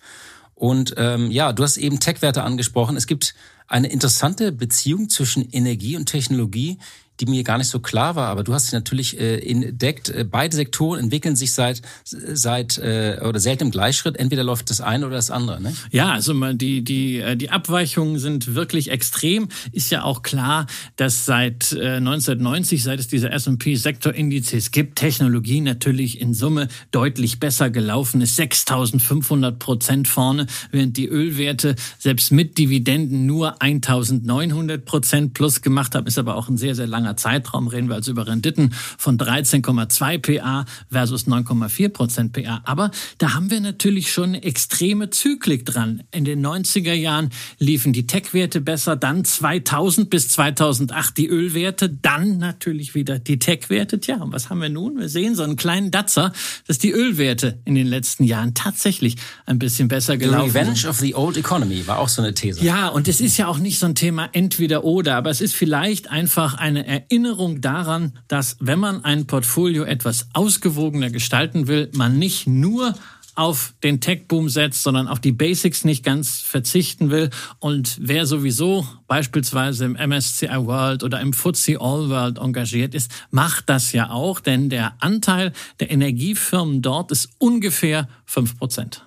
[0.53, 2.95] Und ähm, ja, du hast eben Tech-Werte angesprochen.
[2.95, 3.35] Es gibt
[3.67, 6.77] eine interessante Beziehung zwischen Energie und Technologie,
[7.19, 10.10] die mir gar nicht so klar war, aber du hast sie natürlich äh, entdeckt.
[10.10, 14.17] Äh, beide Sektoren entwickeln sich seit seit äh, oder selten im Gleichschritt.
[14.17, 15.62] Entweder läuft das eine oder das andere.
[15.62, 15.73] Ne?
[15.91, 19.47] Ja, also die die äh, die Abweichungen sind wirklich extrem.
[19.71, 25.62] Ist ja auch klar, dass seit äh, 1990, seit es diese S&P Sektorindizes gibt, Technologie
[25.62, 28.39] natürlich in Summe deutlich besser gelaufen ist.
[28.39, 36.08] 6.500 Prozent vorne, während die Ölwerte selbst mit Dividenden nur 1.900 Prozent plus gemacht haben.
[36.08, 39.17] Ist aber auch ein sehr sehr langer langer Zeitraum reden wir also über Renditen von
[39.17, 42.61] 13,2 PA versus 9,4 Prozent PA.
[42.65, 46.03] Aber da haben wir natürlich schon eine extreme Zyklik dran.
[46.11, 52.37] In den 90er Jahren liefen die Tech-Werte besser, dann 2000 bis 2008 die Ölwerte, dann
[52.39, 53.99] natürlich wieder die Tech-Werte.
[53.99, 54.97] Tja, und was haben wir nun?
[54.97, 56.33] Wir sehen so einen kleinen Datzer,
[56.67, 60.61] dass die Ölwerte in den letzten Jahren tatsächlich ein bisschen besser gelaufen sind.
[60.61, 62.63] Revenge of the Old Economy war auch so eine These.
[62.63, 65.53] Ja, und es ist ja auch nicht so ein Thema entweder oder, aber es ist
[65.53, 72.17] vielleicht einfach eine Erinnerung daran, dass wenn man ein Portfolio etwas ausgewogener gestalten will, man
[72.17, 72.95] nicht nur
[73.36, 77.29] auf den Tech-Boom setzt, sondern auf die Basics nicht ganz verzichten will.
[77.60, 83.69] Und wer sowieso beispielsweise im MSCI World oder im FTSE All World engagiert ist, macht
[83.69, 89.05] das ja auch, denn der Anteil der Energiefirmen dort ist ungefähr fünf Prozent.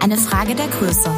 [0.00, 1.10] Eine Frage der Größe.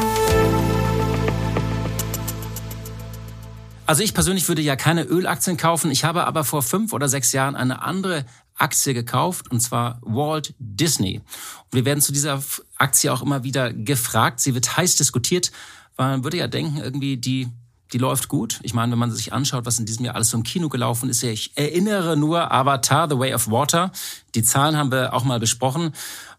[3.90, 5.90] Also ich persönlich würde ja keine Ölaktien kaufen.
[5.90, 8.24] Ich habe aber vor fünf oder sechs Jahren eine andere
[8.54, 11.16] Aktie gekauft, und zwar Walt Disney.
[11.16, 12.40] Und wir werden zu dieser
[12.76, 14.38] Aktie auch immer wieder gefragt.
[14.38, 15.50] Sie wird heiß diskutiert,
[15.96, 17.48] weil man würde ja denken, irgendwie die
[17.92, 18.60] die läuft gut.
[18.62, 21.10] Ich meine, wenn man sich anschaut, was in diesem Jahr alles so im Kino gelaufen
[21.10, 23.90] ist, ich erinnere nur Avatar, The Way of Water.
[24.36, 25.92] Die Zahlen haben wir auch mal besprochen.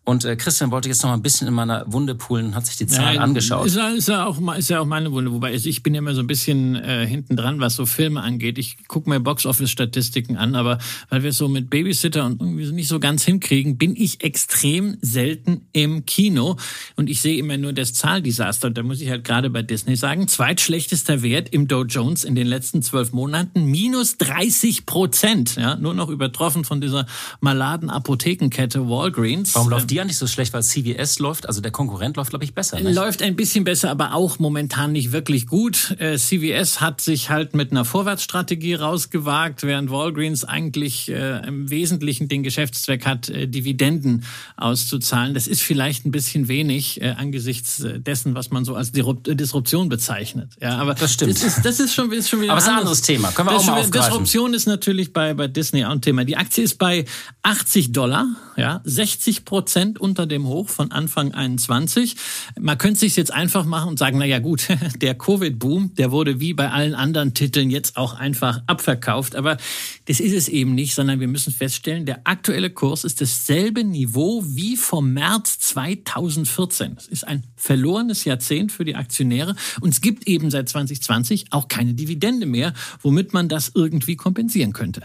[0.04, 2.76] Und äh, Christian wollte jetzt noch mal ein bisschen in meiner Wunde poolen, hat sich
[2.76, 3.68] die Zahlen ja, angeschaut.
[3.68, 6.16] Ist ja, ist, ja auch, ist ja auch meine Wunde, wobei ich bin ja immer
[6.16, 8.58] so ein bisschen äh, hinten dran, was so Filme angeht.
[8.58, 12.74] Ich gucke mir Box-Office-Statistiken an, aber weil wir es so mit Babysitter und irgendwie so
[12.74, 16.58] nicht so ganz hinkriegen, bin ich extrem selten im Kino
[16.96, 18.70] und ich sehe immer nur das Zahldesaster.
[18.70, 22.34] Und da muss ich halt gerade bei Disney sagen, zweitschlechtester Wert im Dow Jones in
[22.34, 25.58] den letzten zwölf Monaten, minus 30 Prozent.
[25.58, 27.06] Ja, nur noch übertroffen von dieser
[27.40, 29.54] maladen Apothekenkette Walgreens.
[29.54, 32.46] Warum läuft die ja nicht so schlecht, weil CVS läuft, also der Konkurrent läuft, glaube
[32.46, 32.80] ich, besser.
[32.80, 32.96] Nicht?
[32.96, 35.96] Läuft ein bisschen besser, aber auch momentan nicht wirklich gut.
[36.00, 42.30] Äh, CVS hat sich halt mit einer Vorwärtsstrategie rausgewagt, während Walgreens eigentlich äh, im Wesentlichen
[42.30, 44.24] den Geschäftszweck hat, äh, Dividenden
[44.56, 45.34] auszuzahlen.
[45.34, 50.54] Das ist vielleicht ein bisschen wenig äh, angesichts dessen, was man so als Disruption bezeichnet.
[50.62, 51.32] Ja, aber das stimmt.
[51.32, 53.32] Das ist, das ist schon, ist schon wieder aber ein anderes Thema.
[53.32, 54.10] Können wir auch mal aufgreifen.
[54.10, 56.24] Disruption ist natürlich bei, bei Disney auch ein Thema.
[56.24, 57.04] Die Aktie ist bei
[57.44, 58.28] 80 Dollar,
[58.62, 62.16] ja, 60 Prozent unter dem Hoch von Anfang 21.
[62.60, 64.68] Man könnte sich jetzt einfach machen und sagen, na ja gut,
[65.02, 69.36] der Covid-Boom, der wurde wie bei allen anderen Titeln jetzt auch einfach abverkauft.
[69.36, 69.58] Aber
[70.06, 74.44] das ist es eben nicht, sondern wir müssen feststellen, der aktuelle Kurs ist dasselbe Niveau
[74.46, 76.94] wie vom März 2014.
[76.94, 79.56] Das ist ein verlorenes Jahrzehnt für die Aktionäre.
[79.80, 84.72] Und es gibt eben seit 2020 auch keine Dividende mehr, womit man das irgendwie kompensieren
[84.72, 85.02] könnte.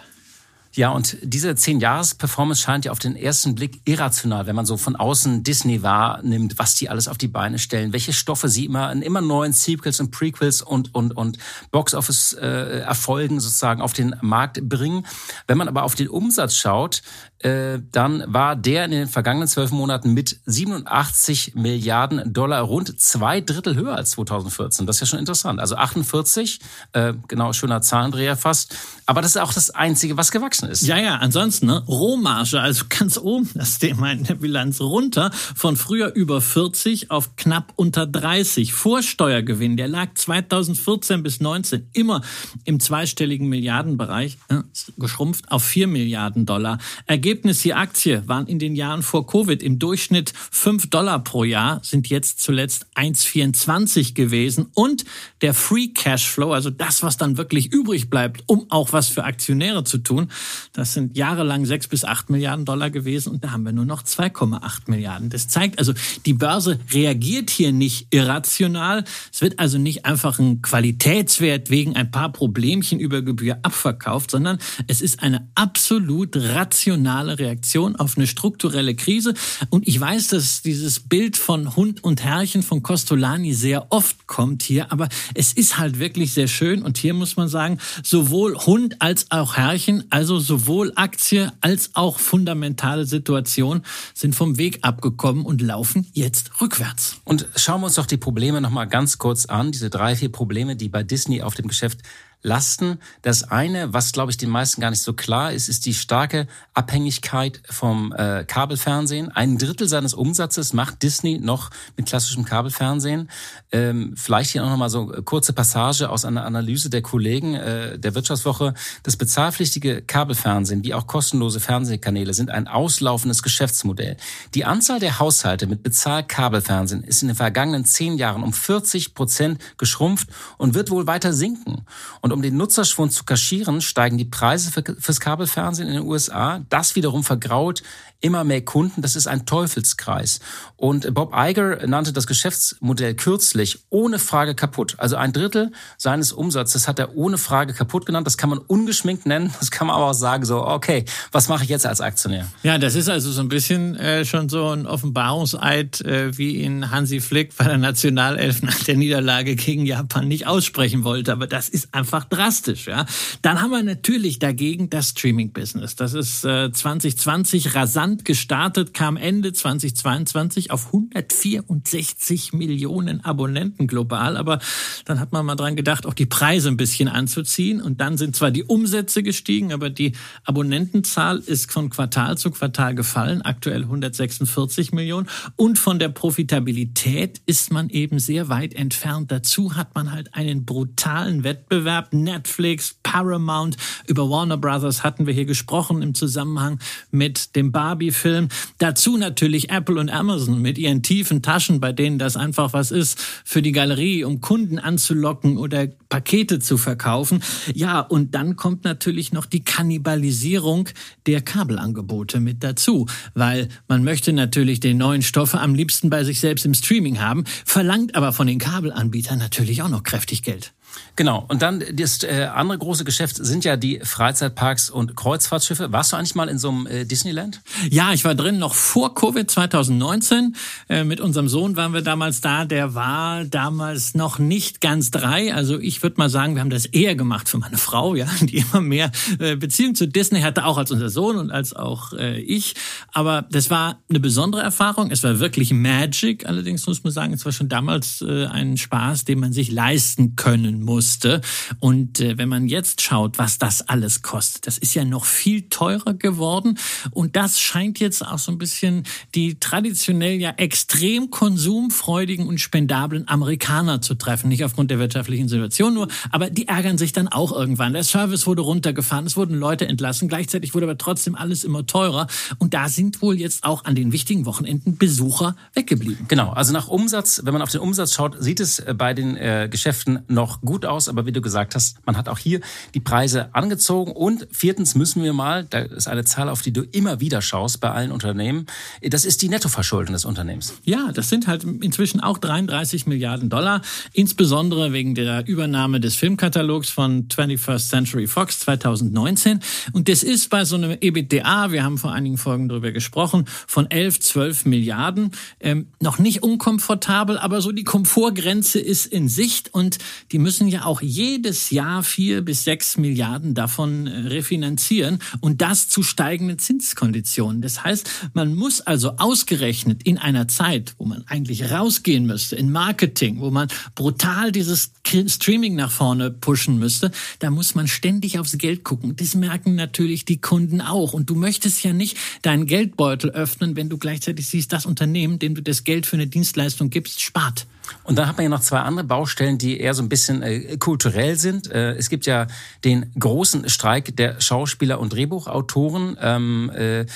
[0.76, 4.94] Ja, und diese zehn-Jahres-Performance scheint ja auf den ersten Blick irrational, wenn man so von
[4.94, 9.00] außen Disney wahrnimmt, was die alles auf die Beine stellen, welche Stoffe sie immer in
[9.00, 11.38] immer neuen Sequels und Prequels und, und, und
[11.70, 15.06] Box-Office-Erfolgen sozusagen auf den Markt bringen.
[15.46, 17.00] Wenn man aber auf den Umsatz schaut,
[17.40, 23.42] äh, dann war der in den vergangenen zwölf Monaten mit 87 Milliarden Dollar rund zwei
[23.42, 24.86] Drittel höher als 2014.
[24.86, 25.60] Das ist ja schon interessant.
[25.60, 26.60] Also 48,
[26.92, 28.74] äh, genau, schöner Zahlendreher fast.
[29.04, 30.86] Aber das ist auch das Einzige, was gewachsen ist.
[30.86, 31.84] Ja, ja, ansonsten, ne?
[31.86, 37.36] Rohmarge, also ganz oben das Thema in der Bilanz runter von früher über 40 auf
[37.36, 38.72] knapp unter 30.
[38.72, 42.22] Vorsteuergewinn, der lag 2014 bis 19 immer
[42.64, 44.62] im zweistelligen Milliardenbereich, äh,
[44.96, 46.78] geschrumpft auf 4 Milliarden Dollar.
[47.06, 51.42] Ergebnis Ergebnis, die Aktie waren in den Jahren vor Covid im Durchschnitt 5 Dollar pro
[51.42, 54.68] Jahr, sind jetzt zuletzt 1,24 gewesen.
[54.74, 55.04] Und
[55.40, 59.82] der Free Cashflow, also das, was dann wirklich übrig bleibt, um auch was für Aktionäre
[59.82, 60.30] zu tun,
[60.72, 64.04] das sind jahrelang 6 bis 8 Milliarden Dollar gewesen und da haben wir nur noch
[64.04, 65.28] 2,8 Milliarden.
[65.28, 65.94] Das zeigt also,
[66.26, 69.02] die Börse reagiert hier nicht irrational.
[69.32, 74.58] Es wird also nicht einfach ein Qualitätswert wegen ein paar Problemchen über Gebühr abverkauft, sondern
[74.86, 79.34] es ist eine absolut rationale emotionale Reaktion auf eine strukturelle Krise.
[79.70, 84.62] Und ich weiß, dass dieses Bild von Hund und Herrchen von Costolani sehr oft kommt
[84.62, 86.82] hier, aber es ist halt wirklich sehr schön.
[86.82, 92.18] Und hier muss man sagen, sowohl Hund als auch Herrchen, also sowohl Aktie als auch
[92.18, 93.82] fundamentale Situation
[94.14, 97.16] sind vom Weg abgekommen und laufen jetzt rückwärts.
[97.24, 100.76] Und schauen wir uns doch die Probleme nochmal ganz kurz an, diese drei, vier Probleme,
[100.76, 102.00] die bei Disney auf dem Geschäft
[102.46, 103.00] lasten.
[103.22, 106.46] Das eine, was glaube ich den meisten gar nicht so klar ist, ist die starke
[106.74, 109.30] Abhängigkeit vom äh, Kabelfernsehen.
[109.32, 113.28] Ein Drittel seines Umsatzes macht Disney noch mit klassischem Kabelfernsehen.
[113.72, 117.98] Ähm, vielleicht hier auch noch mal so kurze Passage aus einer Analyse der Kollegen äh,
[117.98, 118.74] der Wirtschaftswoche.
[119.02, 124.16] Das bezahlpflichtige Kabelfernsehen wie auch kostenlose Fernsehkanäle sind ein auslaufendes Geschäftsmodell.
[124.54, 129.60] Die Anzahl der Haushalte mit Bezahlkabelfernsehen ist in den vergangenen zehn Jahren um 40 Prozent
[129.78, 130.28] geschrumpft
[130.58, 131.84] und wird wohl weiter sinken.
[132.20, 136.60] Und um den Nutzerschwund zu kaschieren, steigen die Preise für, fürs Kabelfernsehen in den USA.
[136.68, 137.82] Das wiederum vergraut
[138.20, 139.02] immer mehr Kunden.
[139.02, 140.40] Das ist ein Teufelskreis.
[140.76, 144.94] Und Bob Iger nannte das Geschäftsmodell kürzlich ohne Frage kaputt.
[144.98, 148.26] Also ein Drittel seines Umsatzes hat er ohne Frage kaputt genannt.
[148.26, 149.52] Das kann man ungeschminkt nennen.
[149.60, 152.46] Das kann man aber auch sagen so, okay, was mache ich jetzt als Aktionär?
[152.62, 156.90] Ja, das ist also so ein bisschen äh, schon so ein Offenbarungseid, äh, wie ihn
[156.90, 161.32] Hansi Flick bei der Nationalelf nach der Niederlage gegen Japan nicht aussprechen wollte.
[161.32, 162.86] Aber das ist einfach drastisch.
[162.86, 163.06] Ja,
[163.42, 165.96] Dann haben wir natürlich dagegen das Streaming-Business.
[165.96, 174.36] Das ist äh, 2020 rasant rasant gestartet, kam Ende 2022 auf 164 Millionen Abonnenten global.
[174.36, 174.58] Aber
[175.04, 177.80] dann hat man mal dran gedacht, auch die Preise ein bisschen anzuziehen.
[177.80, 180.12] Und dann sind zwar die Umsätze gestiegen, aber die
[180.44, 185.28] Abonnentenzahl ist von Quartal zu Quartal gefallen, aktuell 146 Millionen.
[185.56, 189.30] Und von der Profitabilität ist man eben sehr weit entfernt.
[189.32, 192.05] Dazu hat man halt einen brutalen Wettbewerb.
[192.12, 196.78] Netflix, Paramount, über Warner Brothers hatten wir hier gesprochen im Zusammenhang
[197.10, 198.48] mit dem Barbie Barbie-Film.
[198.78, 203.20] Dazu natürlich Apple und Amazon mit ihren tiefen Taschen, bei denen das einfach was ist
[203.44, 207.42] für die Galerie, um Kunden anzulocken oder Pakete zu verkaufen.
[207.74, 210.88] Ja, und dann kommt natürlich noch die Kannibalisierung
[211.26, 216.40] der Kabelangebote mit dazu, weil man möchte natürlich den neuen Stoffe am liebsten bei sich
[216.40, 220.72] selbst im Streaming haben, verlangt aber von den Kabelanbietern natürlich auch noch kräftig Geld.
[221.16, 221.46] Genau.
[221.48, 225.90] Und dann das äh, andere große Geschäft sind ja die Freizeitparks und Kreuzfahrtschiffe.
[225.90, 227.62] Warst du eigentlich mal in so einem äh, Disneyland?
[227.90, 230.56] Ja, ich war drin noch vor Covid 2019.
[230.90, 232.66] Äh, mit unserem Sohn waren wir damals da.
[232.66, 235.54] Der war damals noch nicht ganz drei.
[235.54, 238.58] Also ich würde mal sagen, wir haben das eher gemacht für meine Frau, ja, die
[238.58, 242.40] immer mehr äh, Beziehung zu Disney hatte, auch als unser Sohn und als auch äh,
[242.40, 242.74] ich.
[243.12, 245.10] Aber das war eine besondere Erfahrung.
[245.10, 246.46] Es war wirklich Magic.
[246.46, 250.36] Allerdings muss man sagen, es war schon damals äh, ein Spaß, den man sich leisten
[250.36, 251.42] können muss musste.
[251.80, 255.68] Und äh, wenn man jetzt schaut, was das alles kostet, das ist ja noch viel
[255.68, 256.78] teurer geworden.
[257.10, 259.02] Und das scheint jetzt auch so ein bisschen
[259.34, 264.48] die traditionell ja extrem konsumfreudigen und spendablen Amerikaner zu treffen.
[264.48, 267.92] Nicht aufgrund der wirtschaftlichen Situation nur, aber die ärgern sich dann auch irgendwann.
[267.92, 270.28] Der Service wurde runtergefahren, es wurden Leute entlassen.
[270.28, 272.28] Gleichzeitig wurde aber trotzdem alles immer teurer.
[272.58, 276.26] Und da sind wohl jetzt auch an den wichtigen Wochenenden Besucher weggeblieben.
[276.28, 279.36] Genau, also nach Umsatz, wenn man auf den Umsatz schaut, sieht es äh, bei den
[279.36, 282.60] äh, Geschäften noch gut aus aus, aber wie du gesagt hast, man hat auch hier
[282.94, 284.12] die Preise angezogen.
[284.12, 287.80] Und viertens müssen wir mal, da ist eine Zahl, auf die du immer wieder schaust
[287.80, 288.66] bei allen Unternehmen,
[289.02, 290.74] das ist die Nettoverschuldung des Unternehmens.
[290.84, 296.88] Ja, das sind halt inzwischen auch 33 Milliarden Dollar, insbesondere wegen der Übernahme des Filmkatalogs
[296.88, 299.60] von 21st Century Fox 2019.
[299.92, 303.90] Und das ist bei so einem EBITDA, wir haben vor einigen Folgen darüber gesprochen, von
[303.90, 309.98] 11, 12 Milliarden, ähm, noch nicht unkomfortabel, aber so die Komfortgrenze ist in Sicht und
[310.32, 315.88] die müssen ja auch jedes Jahr vier bis sechs Milliarden davon äh, refinanzieren und das
[315.88, 317.62] zu steigenden Zinskonditionen.
[317.62, 322.70] Das heißt, man muss also ausgerechnet in einer Zeit, wo man eigentlich rausgehen müsste in
[322.70, 328.58] Marketing, wo man brutal dieses Streaming nach vorne pushen müsste, da muss man ständig aufs
[328.58, 329.16] Geld gucken.
[329.16, 331.12] Das merken natürlich die Kunden auch.
[331.12, 335.54] Und du möchtest ja nicht deinen Geldbeutel öffnen, wenn du gleichzeitig siehst, das Unternehmen, dem
[335.54, 337.66] du das Geld für eine Dienstleistung gibst, spart.
[338.04, 340.76] Und dann hat man ja noch zwei andere Baustellen, die eher so ein bisschen äh,
[340.78, 341.70] kulturell sind.
[341.70, 342.46] Äh, es gibt ja
[342.84, 346.16] den großen Streik der Schauspieler und Drehbuchautoren.
[346.20, 347.06] Ähm, äh,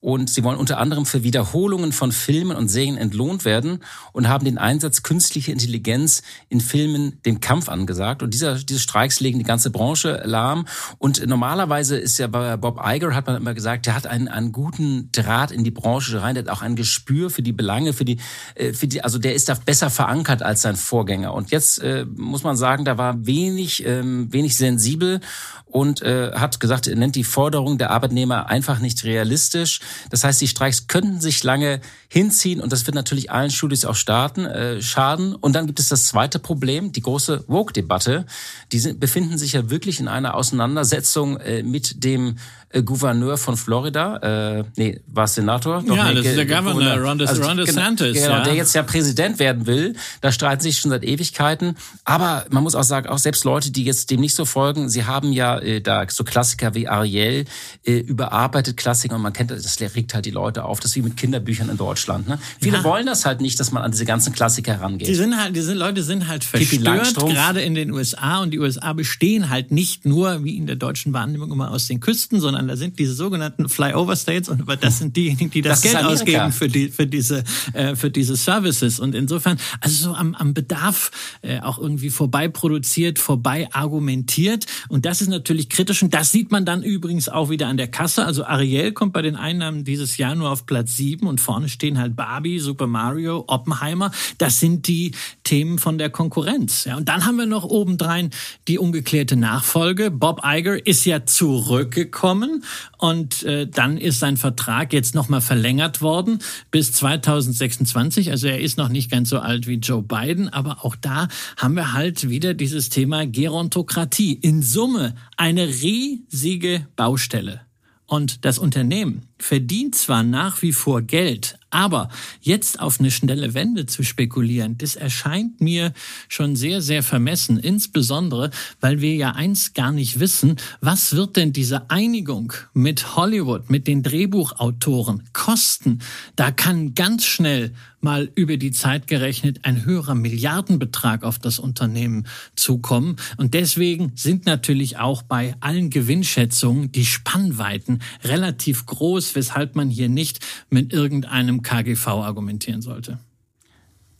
[0.00, 3.80] und sie wollen unter anderem für Wiederholungen von Filmen und Serien entlohnt werden
[4.12, 8.22] und haben den Einsatz künstlicher Intelligenz in Filmen dem Kampf angesagt.
[8.22, 10.66] Und dieser, diese Streiks legen die ganze Branche lahm.
[10.98, 14.52] Und normalerweise ist ja bei Bob Iger, hat man immer gesagt, der hat einen, einen
[14.52, 18.06] guten Draht in die Branche rein, der hat auch ein Gespür für die Belange, für
[18.06, 18.18] die,
[18.54, 21.34] äh, für die, also der ist da besser verankert als sein Vorgänger.
[21.34, 25.20] Und jetzt äh, muss man sagen, da war wenig, ähm, wenig sensibel
[25.66, 29.80] und äh, hat gesagt, er nennt die Forderung der Arbeitnehmer einfach nicht realistisch.
[30.10, 33.94] Das heißt, die Streiks könnten sich lange hinziehen und das wird natürlich allen Studios auch
[33.94, 35.34] starten, äh, schaden.
[35.34, 38.26] Und dann gibt es das zweite Problem, die große Woke-Debatte.
[38.72, 42.36] Die sind, befinden sich ja wirklich in einer Auseinandersetzung äh, mit dem
[42.72, 44.58] äh, Gouverneur von Florida.
[44.58, 45.82] Äh, nee, war Senator?
[45.86, 48.14] Doch, ja, nee, das ist der Governor, Ron, also, Ron DeSantis.
[48.14, 48.42] Genau, ja.
[48.44, 49.96] der jetzt ja Präsident werden will.
[50.20, 51.76] Da streiten sich schon seit Ewigkeiten.
[52.04, 55.04] Aber man muss auch sagen, auch selbst Leute, die jetzt dem nicht so folgen, sie
[55.04, 57.44] haben ja äh, da so Klassiker wie Ariel
[57.84, 60.78] äh, überarbeitet Klassiker und man kennt das, das regt halt die Leute auf.
[60.78, 62.28] Das ist wie mit Kinderbüchern in Deutschland.
[62.28, 62.38] Ne?
[62.60, 62.84] Viele ja.
[62.84, 65.08] wollen das halt nicht, dass man an diese ganzen Klassiker herangeht.
[65.08, 68.92] Die sind halt, diese Leute sind halt verstört, gerade in den USA und die USA
[68.92, 72.76] bestehen halt nicht nur wie in der deutschen Wahrnehmung immer aus den Küsten, sondern da
[72.76, 76.68] sind diese sogenannten Flyover States und das sind diejenigen, die das, das Geld ausgeben für
[76.68, 77.44] die für diese
[77.74, 81.10] äh, für diese Services und insofern also so am, am Bedarf
[81.42, 86.02] äh, auch irgendwie vorbei produziert, vorbei argumentiert und das ist natürlich natürlich kritisch.
[86.02, 88.24] Und das sieht man dann übrigens auch wieder an der Kasse.
[88.24, 91.98] Also Ariel kommt bei den Einnahmen dieses Jahr nur auf Platz sieben und vorne stehen
[91.98, 94.10] halt Barbie, Super Mario, Oppenheimer.
[94.38, 95.12] Das sind die
[95.44, 96.84] Themen von der Konkurrenz.
[96.84, 98.30] Ja, und dann haben wir noch obendrein
[98.68, 100.10] die ungeklärte Nachfolge.
[100.10, 102.49] Bob Iger ist ja zurückgekommen
[102.98, 106.38] und äh, dann ist sein Vertrag jetzt nochmal verlängert worden
[106.70, 108.30] bis 2026.
[108.30, 111.74] Also er ist noch nicht ganz so alt wie Joe Biden, aber auch da haben
[111.74, 114.34] wir halt wieder dieses Thema Gerontokratie.
[114.34, 117.62] In Summe eine riesige Baustelle.
[118.06, 122.08] Und das Unternehmen verdient zwar nach wie vor Geld, aber
[122.40, 125.92] jetzt auf eine schnelle Wende zu spekulieren, das erscheint mir
[126.28, 127.58] schon sehr, sehr vermessen.
[127.58, 128.50] Insbesondere,
[128.80, 133.86] weil wir ja eins gar nicht wissen, was wird denn diese Einigung mit Hollywood, mit
[133.86, 136.00] den Drehbuchautoren kosten?
[136.34, 142.26] Da kann ganz schnell mal über die Zeit gerechnet ein höherer Milliardenbetrag auf das Unternehmen
[142.56, 143.16] zukommen.
[143.36, 150.08] Und deswegen sind natürlich auch bei allen Gewinnschätzungen die Spannweiten relativ groß, weshalb man hier
[150.08, 153.18] nicht mit irgendeinem KGV argumentieren sollte.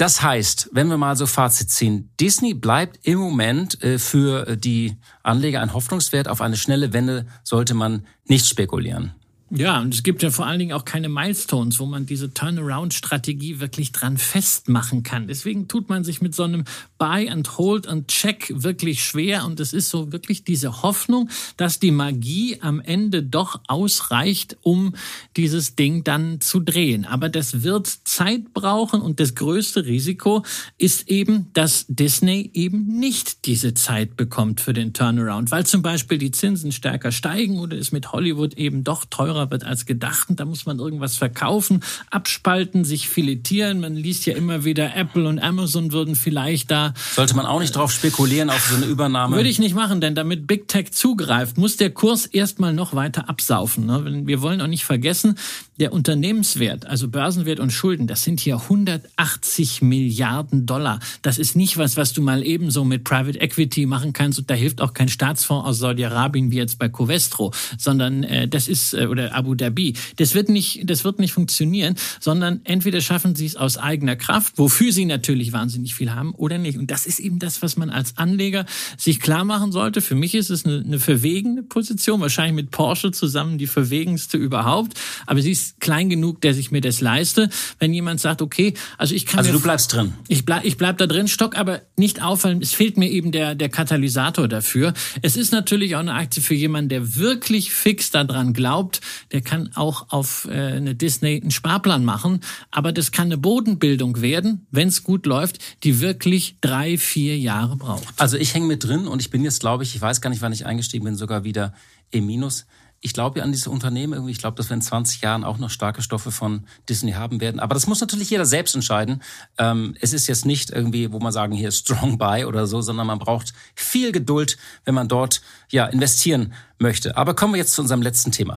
[0.01, 4.97] Das heißt, wenn wir mal so Fazit ziehen, Disney bleibt im Moment äh, für die
[5.23, 6.27] Anleger ein Hoffnungswert.
[6.27, 9.13] Auf eine schnelle Wende sollte man nicht spekulieren.
[9.53, 13.59] Ja, und es gibt ja vor allen Dingen auch keine Milestones, wo man diese Turnaround-Strategie
[13.59, 15.27] wirklich dran festmachen kann.
[15.27, 16.65] Deswegen tut man sich mit so einem
[16.99, 19.45] Buy and Hold and Check wirklich schwer.
[19.45, 24.95] Und es ist so wirklich diese Hoffnung, dass die Magie am Ende doch ausreicht, um
[25.37, 27.05] dieses Ding dann zu drehen.
[27.05, 30.45] Aber das wird Zeit brauchen und das größte Risiko
[30.79, 36.19] ist eben, dass Disney eben nicht diese Zeit bekommt für den Turnaround, weil zum Beispiel
[36.19, 40.29] die Zinsen stärker steigen oder es mit Hollywood eben doch teurer teurer wird als gedacht
[40.31, 43.81] und da muss man irgendwas verkaufen, abspalten, sich filetieren.
[43.81, 46.95] Man liest ja immer wieder, Apple und Amazon würden vielleicht da.
[47.15, 49.37] Sollte man auch nicht drauf spekulieren auf so eine Übernahme?
[49.37, 53.29] Würde ich nicht machen, denn damit Big Tech zugreift, muss der Kurs erstmal noch weiter
[53.29, 53.87] absaufen.
[53.87, 54.23] Ne?
[54.27, 55.37] Wir wollen auch nicht vergessen,
[55.81, 61.01] der Unternehmenswert, also Börsenwert und Schulden, das sind hier 180 Milliarden Dollar.
[61.23, 64.39] Das ist nicht was, was du mal ebenso mit Private Equity machen kannst.
[64.39, 68.69] Und da hilft auch kein Staatsfonds aus Saudi-Arabien wie jetzt bei Covestro, sondern äh, das
[68.69, 69.95] ist äh, oder Abu Dhabi.
[70.17, 74.59] Das wird nicht, das wird nicht funktionieren, sondern entweder schaffen sie es aus eigener Kraft,
[74.59, 76.79] wofür sie natürlich wahnsinnig viel haben, oder nicht.
[76.79, 78.67] Und das ist eben das, was man als Anleger
[78.97, 80.01] sich klar machen sollte.
[80.01, 84.99] Für mich ist es eine, eine verwegene Position, wahrscheinlich mit Porsche zusammen die verwegenste überhaupt.
[85.27, 87.49] Aber sie ist klein genug, dass ich mir das leiste.
[87.79, 90.15] Wenn jemand sagt, okay, also ich kann Also du bleibst drin.
[90.29, 92.61] Ich bleib, ich bleib da drin, stock aber nicht auffallen.
[92.63, 94.95] Es fehlt mir eben der, der Katalysator dafür.
[95.23, 99.01] Es ist natürlich auch eine Aktie für jemanden, der wirklich fix daran glaubt.
[99.33, 102.41] Der kann auch auf äh, eine Disney einen Sparplan machen.
[102.71, 107.77] Aber das kann eine Bodenbildung werden, wenn es gut läuft, die wirklich drei, vier Jahre
[107.77, 108.15] braucht.
[108.17, 110.43] Also ich hänge mit drin und ich bin jetzt, glaube ich, ich weiß gar nicht,
[110.43, 111.75] wann ich eingestiegen bin, sogar wieder
[112.11, 112.67] im Minus
[113.01, 114.33] ich glaube ja an diese Unternehmen irgendwie.
[114.33, 117.61] Ich glaube, dass wir in 20 Jahren auch noch starke Stoffe von Disney haben werden.
[117.61, 119.23] Aber das muss natürlich jeder selbst entscheiden.
[119.59, 123.07] Ähm, es ist jetzt nicht irgendwie, wo man sagen, hier Strong Buy oder so, sondern
[123.07, 125.41] man braucht viel Geduld, wenn man dort
[125.71, 127.17] ja investieren möchte.
[127.17, 128.55] Aber kommen wir jetzt zu unserem letzten Thema.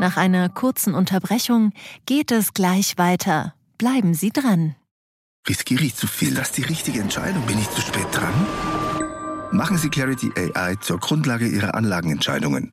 [0.00, 1.72] Nach einer kurzen Unterbrechung
[2.06, 3.54] geht es gleich weiter.
[3.78, 4.74] Bleiben Sie dran.
[5.48, 6.34] Riskiere ich zu viel?
[6.34, 7.44] Das ist die richtige Entscheidung.
[7.46, 8.34] Bin ich zu spät dran?
[9.52, 12.72] Machen Sie Clarity AI zur Grundlage Ihrer Anlagenentscheidungen.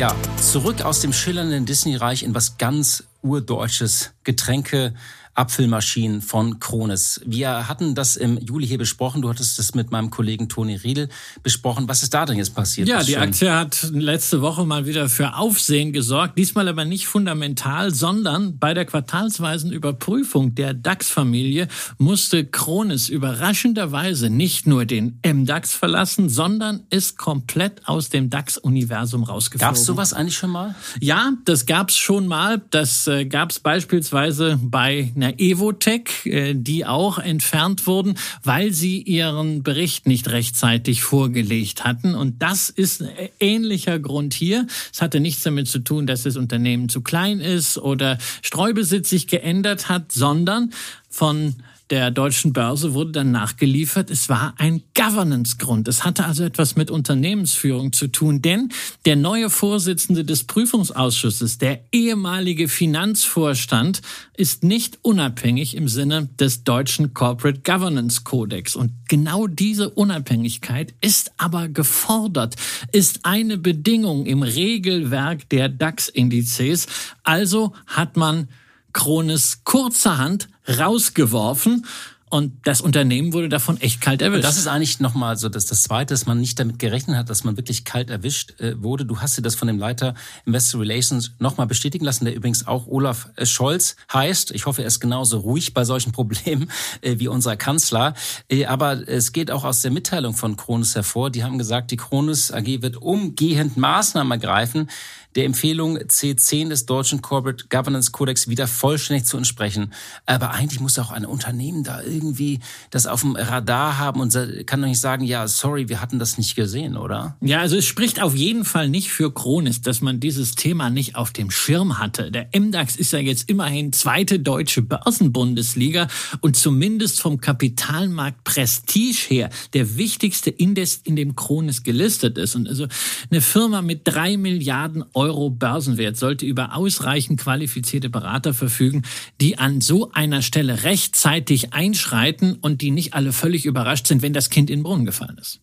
[0.00, 4.94] Ja, zurück aus dem schillernden Disney-Reich in was ganz urdeutsches Getränke
[5.40, 7.18] Apfelmaschinen von Krones.
[7.24, 9.22] Wir hatten das im Juli hier besprochen.
[9.22, 11.08] Du hattest das mit meinem Kollegen Toni Riedel
[11.42, 11.88] besprochen.
[11.88, 12.88] Was ist da denn jetzt passiert?
[12.88, 16.36] Ja, die Aktie hat letzte Woche mal wieder für Aufsehen gesorgt.
[16.36, 24.66] Diesmal aber nicht fundamental, sondern bei der quartalsweisen Überprüfung der DAX-Familie musste Krones überraschenderweise nicht
[24.66, 29.68] nur den MDAX verlassen, sondern ist komplett aus dem DAX-Universum rausgeflogen.
[29.68, 30.74] Gab es sowas eigentlich schon mal?
[31.00, 32.60] Ja, das gab es schon mal.
[32.68, 39.00] Das äh, gab es beispielsweise bei einer Evotech, äh, die auch entfernt wurden, weil sie
[39.02, 42.14] ihren Bericht nicht rechtzeitig vorgelegt hatten.
[42.14, 44.66] Und das ist ein ähnlicher Grund hier.
[44.92, 49.26] Es hatte nichts damit zu tun, dass das Unternehmen zu klein ist oder Streubesitz sich
[49.26, 50.70] geändert hat, sondern
[51.08, 51.56] von
[51.90, 55.88] der deutschen Börse wurde dann nachgeliefert, es war ein Governance-Grund.
[55.88, 58.68] Es hatte also etwas mit Unternehmensführung zu tun, denn
[59.06, 64.02] der neue Vorsitzende des Prüfungsausschusses, der ehemalige Finanzvorstand,
[64.36, 68.76] ist nicht unabhängig im Sinne des deutschen Corporate Governance Codex.
[68.76, 72.54] Und genau diese Unabhängigkeit ist aber gefordert,
[72.92, 76.86] ist eine Bedingung im Regelwerk der DAX-Indizes.
[77.24, 78.48] Also hat man
[78.92, 81.84] Krones kurzerhand rausgeworfen
[82.30, 84.44] und das Unternehmen wurde davon echt kalt erwischt.
[84.44, 87.42] Das ist eigentlich nochmal so dass das Zweite, dass man nicht damit gerechnet hat, dass
[87.42, 89.04] man wirklich kalt erwischt äh, wurde.
[89.04, 90.14] Du hast dir das von dem Leiter
[90.46, 94.52] Investor Relations nochmal bestätigen lassen, der übrigens auch Olaf äh, Scholz heißt.
[94.52, 98.14] Ich hoffe, er ist genauso ruhig bei solchen Problemen äh, wie unser Kanzler.
[98.48, 101.30] Äh, aber es geht auch aus der Mitteilung von Kronis hervor.
[101.30, 104.88] Die haben gesagt, die Kronis AG wird umgehend Maßnahmen ergreifen,
[105.36, 109.92] der Empfehlung C10 des deutschen Corporate Governance Codex wieder vollständig zu entsprechen.
[110.26, 112.60] Aber eigentlich muss auch ein Unternehmen da irgendwie
[112.90, 114.32] das auf dem Radar haben und
[114.66, 117.36] kann doch nicht sagen, ja, sorry, wir hatten das nicht gesehen, oder?
[117.40, 121.14] Ja, also es spricht auf jeden Fall nicht für Kronis, dass man dieses Thema nicht
[121.14, 122.30] auf dem Schirm hatte.
[122.30, 126.08] Der MDAX ist ja jetzt immerhin zweite deutsche Börsenbundesliga
[126.40, 132.56] und zumindest vom Kapitalmarkt Prestige her der wichtigste Index, in dem Kronis gelistet ist.
[132.56, 132.86] Und also
[133.30, 135.19] eine Firma mit drei Milliarden Euro
[135.50, 139.02] Börsenwert sollte über ausreichend qualifizierte Berater verfügen,
[139.40, 144.32] die an so einer Stelle rechtzeitig einschreiten und die nicht alle völlig überrascht sind, wenn
[144.32, 145.60] das Kind in den Brunnen gefallen ist.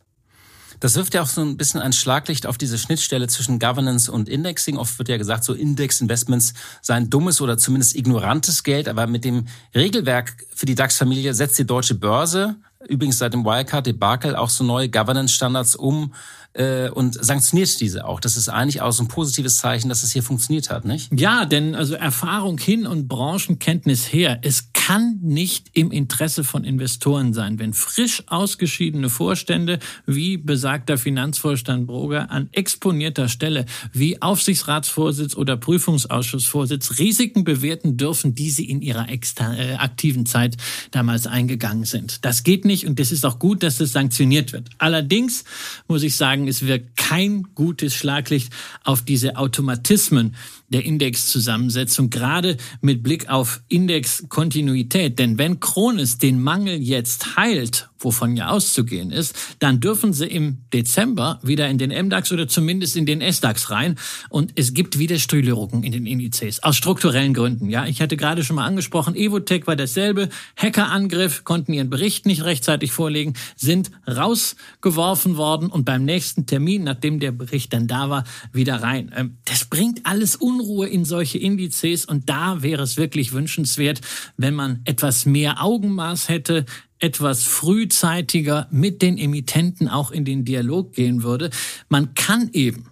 [0.79, 4.29] Das wirft ja auch so ein bisschen ein Schlaglicht auf diese Schnittstelle zwischen Governance und
[4.29, 4.77] Indexing.
[4.77, 8.87] Oft wird ja gesagt, so Index-Investments seien dummes oder zumindest ignorantes Geld.
[8.87, 12.57] Aber mit dem Regelwerk für die DAX-Familie setzt die deutsche Börse
[12.87, 16.13] übrigens seit dem Wirecard-Debakel auch so neue Governance-Standards um
[16.57, 18.19] äh, und sanktioniert diese auch.
[18.19, 21.09] Das ist eigentlich auch so ein positives Zeichen, dass es hier funktioniert hat, nicht?
[21.17, 24.39] Ja, denn also Erfahrung hin und Branchenkenntnis her.
[24.41, 31.87] Es kann nicht im Interesse von Investoren sein, wenn frisch ausgeschiedene Vorstände wie besagter Finanzvorstand
[31.87, 39.07] Broger an exponierter Stelle wie Aufsichtsratsvorsitz oder Prüfungsausschussvorsitz Risiken bewerten dürfen, die sie in ihrer
[39.09, 40.57] äh, aktiven Zeit
[40.91, 42.23] damals eingegangen sind.
[42.25, 44.69] Das geht nicht und das ist auch gut, dass das sanktioniert wird.
[44.77, 45.43] Allerdings
[45.87, 48.53] muss ich sagen, es wirkt kein gutes Schlaglicht
[48.83, 50.35] auf diese Automatismen,
[50.69, 55.17] der Indexzusammensetzung, gerade mit Blick auf Indexkontinuität.
[55.17, 60.59] Denn wenn Kronis den Mangel jetzt heilt, wovon ja auszugehen ist, dann dürfen sie im
[60.73, 63.95] Dezember wieder in den MDAX oder zumindest in den SDAX rein.
[64.29, 66.61] Und es gibt wieder Strülerungen in den Indizes.
[66.63, 67.69] Aus strukturellen Gründen.
[67.69, 70.29] Ja, ich hatte gerade schon mal angesprochen, Evotech war dasselbe.
[70.55, 77.19] Hackerangriff, konnten ihren Bericht nicht rechtzeitig vorlegen, sind rausgeworfen worden und beim nächsten Termin, nachdem
[77.19, 79.11] der Bericht dann da war, wieder rein.
[79.15, 84.01] Ähm, das bringt alles un Unruhe in solche Indizes und da wäre es wirklich wünschenswert,
[84.37, 86.65] wenn man etwas mehr Augenmaß hätte,
[86.99, 91.51] etwas frühzeitiger mit den Emittenten auch in den Dialog gehen würde.
[91.89, 92.87] Man kann eben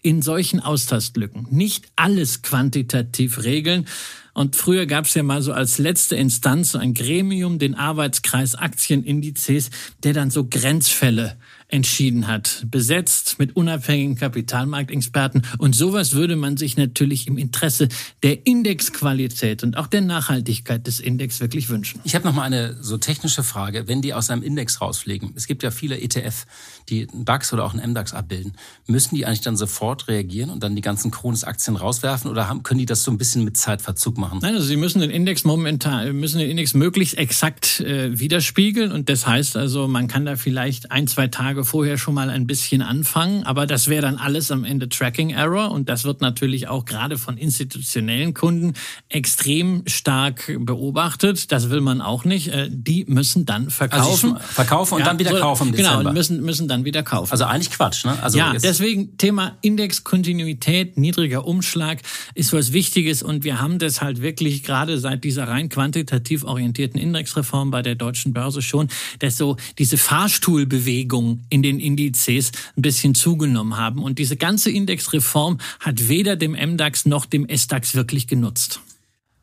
[0.00, 3.86] in solchen Austastlücken nicht alles quantitativ regeln.
[4.32, 8.54] Und früher gab es ja mal so als letzte Instanz so ein Gremium, den Arbeitskreis
[8.54, 9.70] Aktienindizes,
[10.04, 11.36] der dann so Grenzfälle
[11.68, 15.42] entschieden hat, besetzt mit unabhängigen Kapitalmarktexperten.
[15.58, 17.88] Und sowas würde man sich natürlich im Interesse
[18.22, 22.00] der Indexqualität und auch der Nachhaltigkeit des Index wirklich wünschen.
[22.04, 23.86] Ich habe noch mal eine so technische Frage.
[23.86, 26.46] Wenn die aus einem Index rausfliegen, es gibt ja viele ETF,
[26.88, 28.54] die einen DAX oder auch einen MDAX abbilden,
[28.86, 32.78] müssen die eigentlich dann sofort reagieren und dann die ganzen Kronos-Aktien rauswerfen oder haben, können
[32.78, 34.38] die das so ein bisschen mit Zeitverzug machen?
[34.40, 39.10] Nein, also sie müssen den Index momentan, müssen den Index möglichst exakt äh, widerspiegeln und
[39.10, 42.46] das heißt also, man kann da vielleicht ein, zwei Tage Tage vorher schon mal ein
[42.46, 46.68] bisschen anfangen, aber das wäre dann alles am Ende Tracking Error und das wird natürlich
[46.68, 48.74] auch gerade von institutionellen Kunden
[49.08, 51.50] extrem stark beobachtet.
[51.50, 52.48] Das will man auch nicht.
[52.48, 54.34] Äh, die müssen dann verkaufen.
[54.34, 56.02] Also verkaufen und ja, dann wieder so, kaufen im genau, Dezember.
[56.04, 57.32] Genau, müssen, müssen dann wieder kaufen.
[57.32, 58.16] Also eigentlich Quatsch, ne?
[58.22, 62.02] Also ja, deswegen Thema Indexkontinuität, niedriger Umschlag
[62.34, 67.00] ist was Wichtiges und wir haben das halt wirklich gerade seit dieser rein quantitativ orientierten
[67.00, 68.88] Indexreform bei der deutschen Börse schon,
[69.18, 74.02] dass so diese Fahrstuhlbewegung in den Indizes ein bisschen zugenommen haben.
[74.02, 78.80] Und diese ganze Indexreform hat weder dem MDAX noch dem SDAX wirklich genutzt.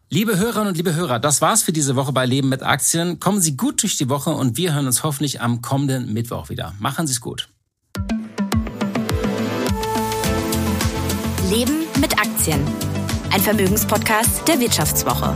[0.09, 3.19] Liebe Hörerinnen und liebe Hörer, das war's für diese Woche bei Leben mit Aktien.
[3.19, 6.75] Kommen Sie gut durch die Woche und wir hören uns hoffentlich am kommenden Mittwoch wieder.
[6.79, 7.49] Machen Sie es gut.
[11.49, 12.61] Leben mit Aktien.
[13.31, 15.35] Ein Vermögenspodcast der Wirtschaftswoche.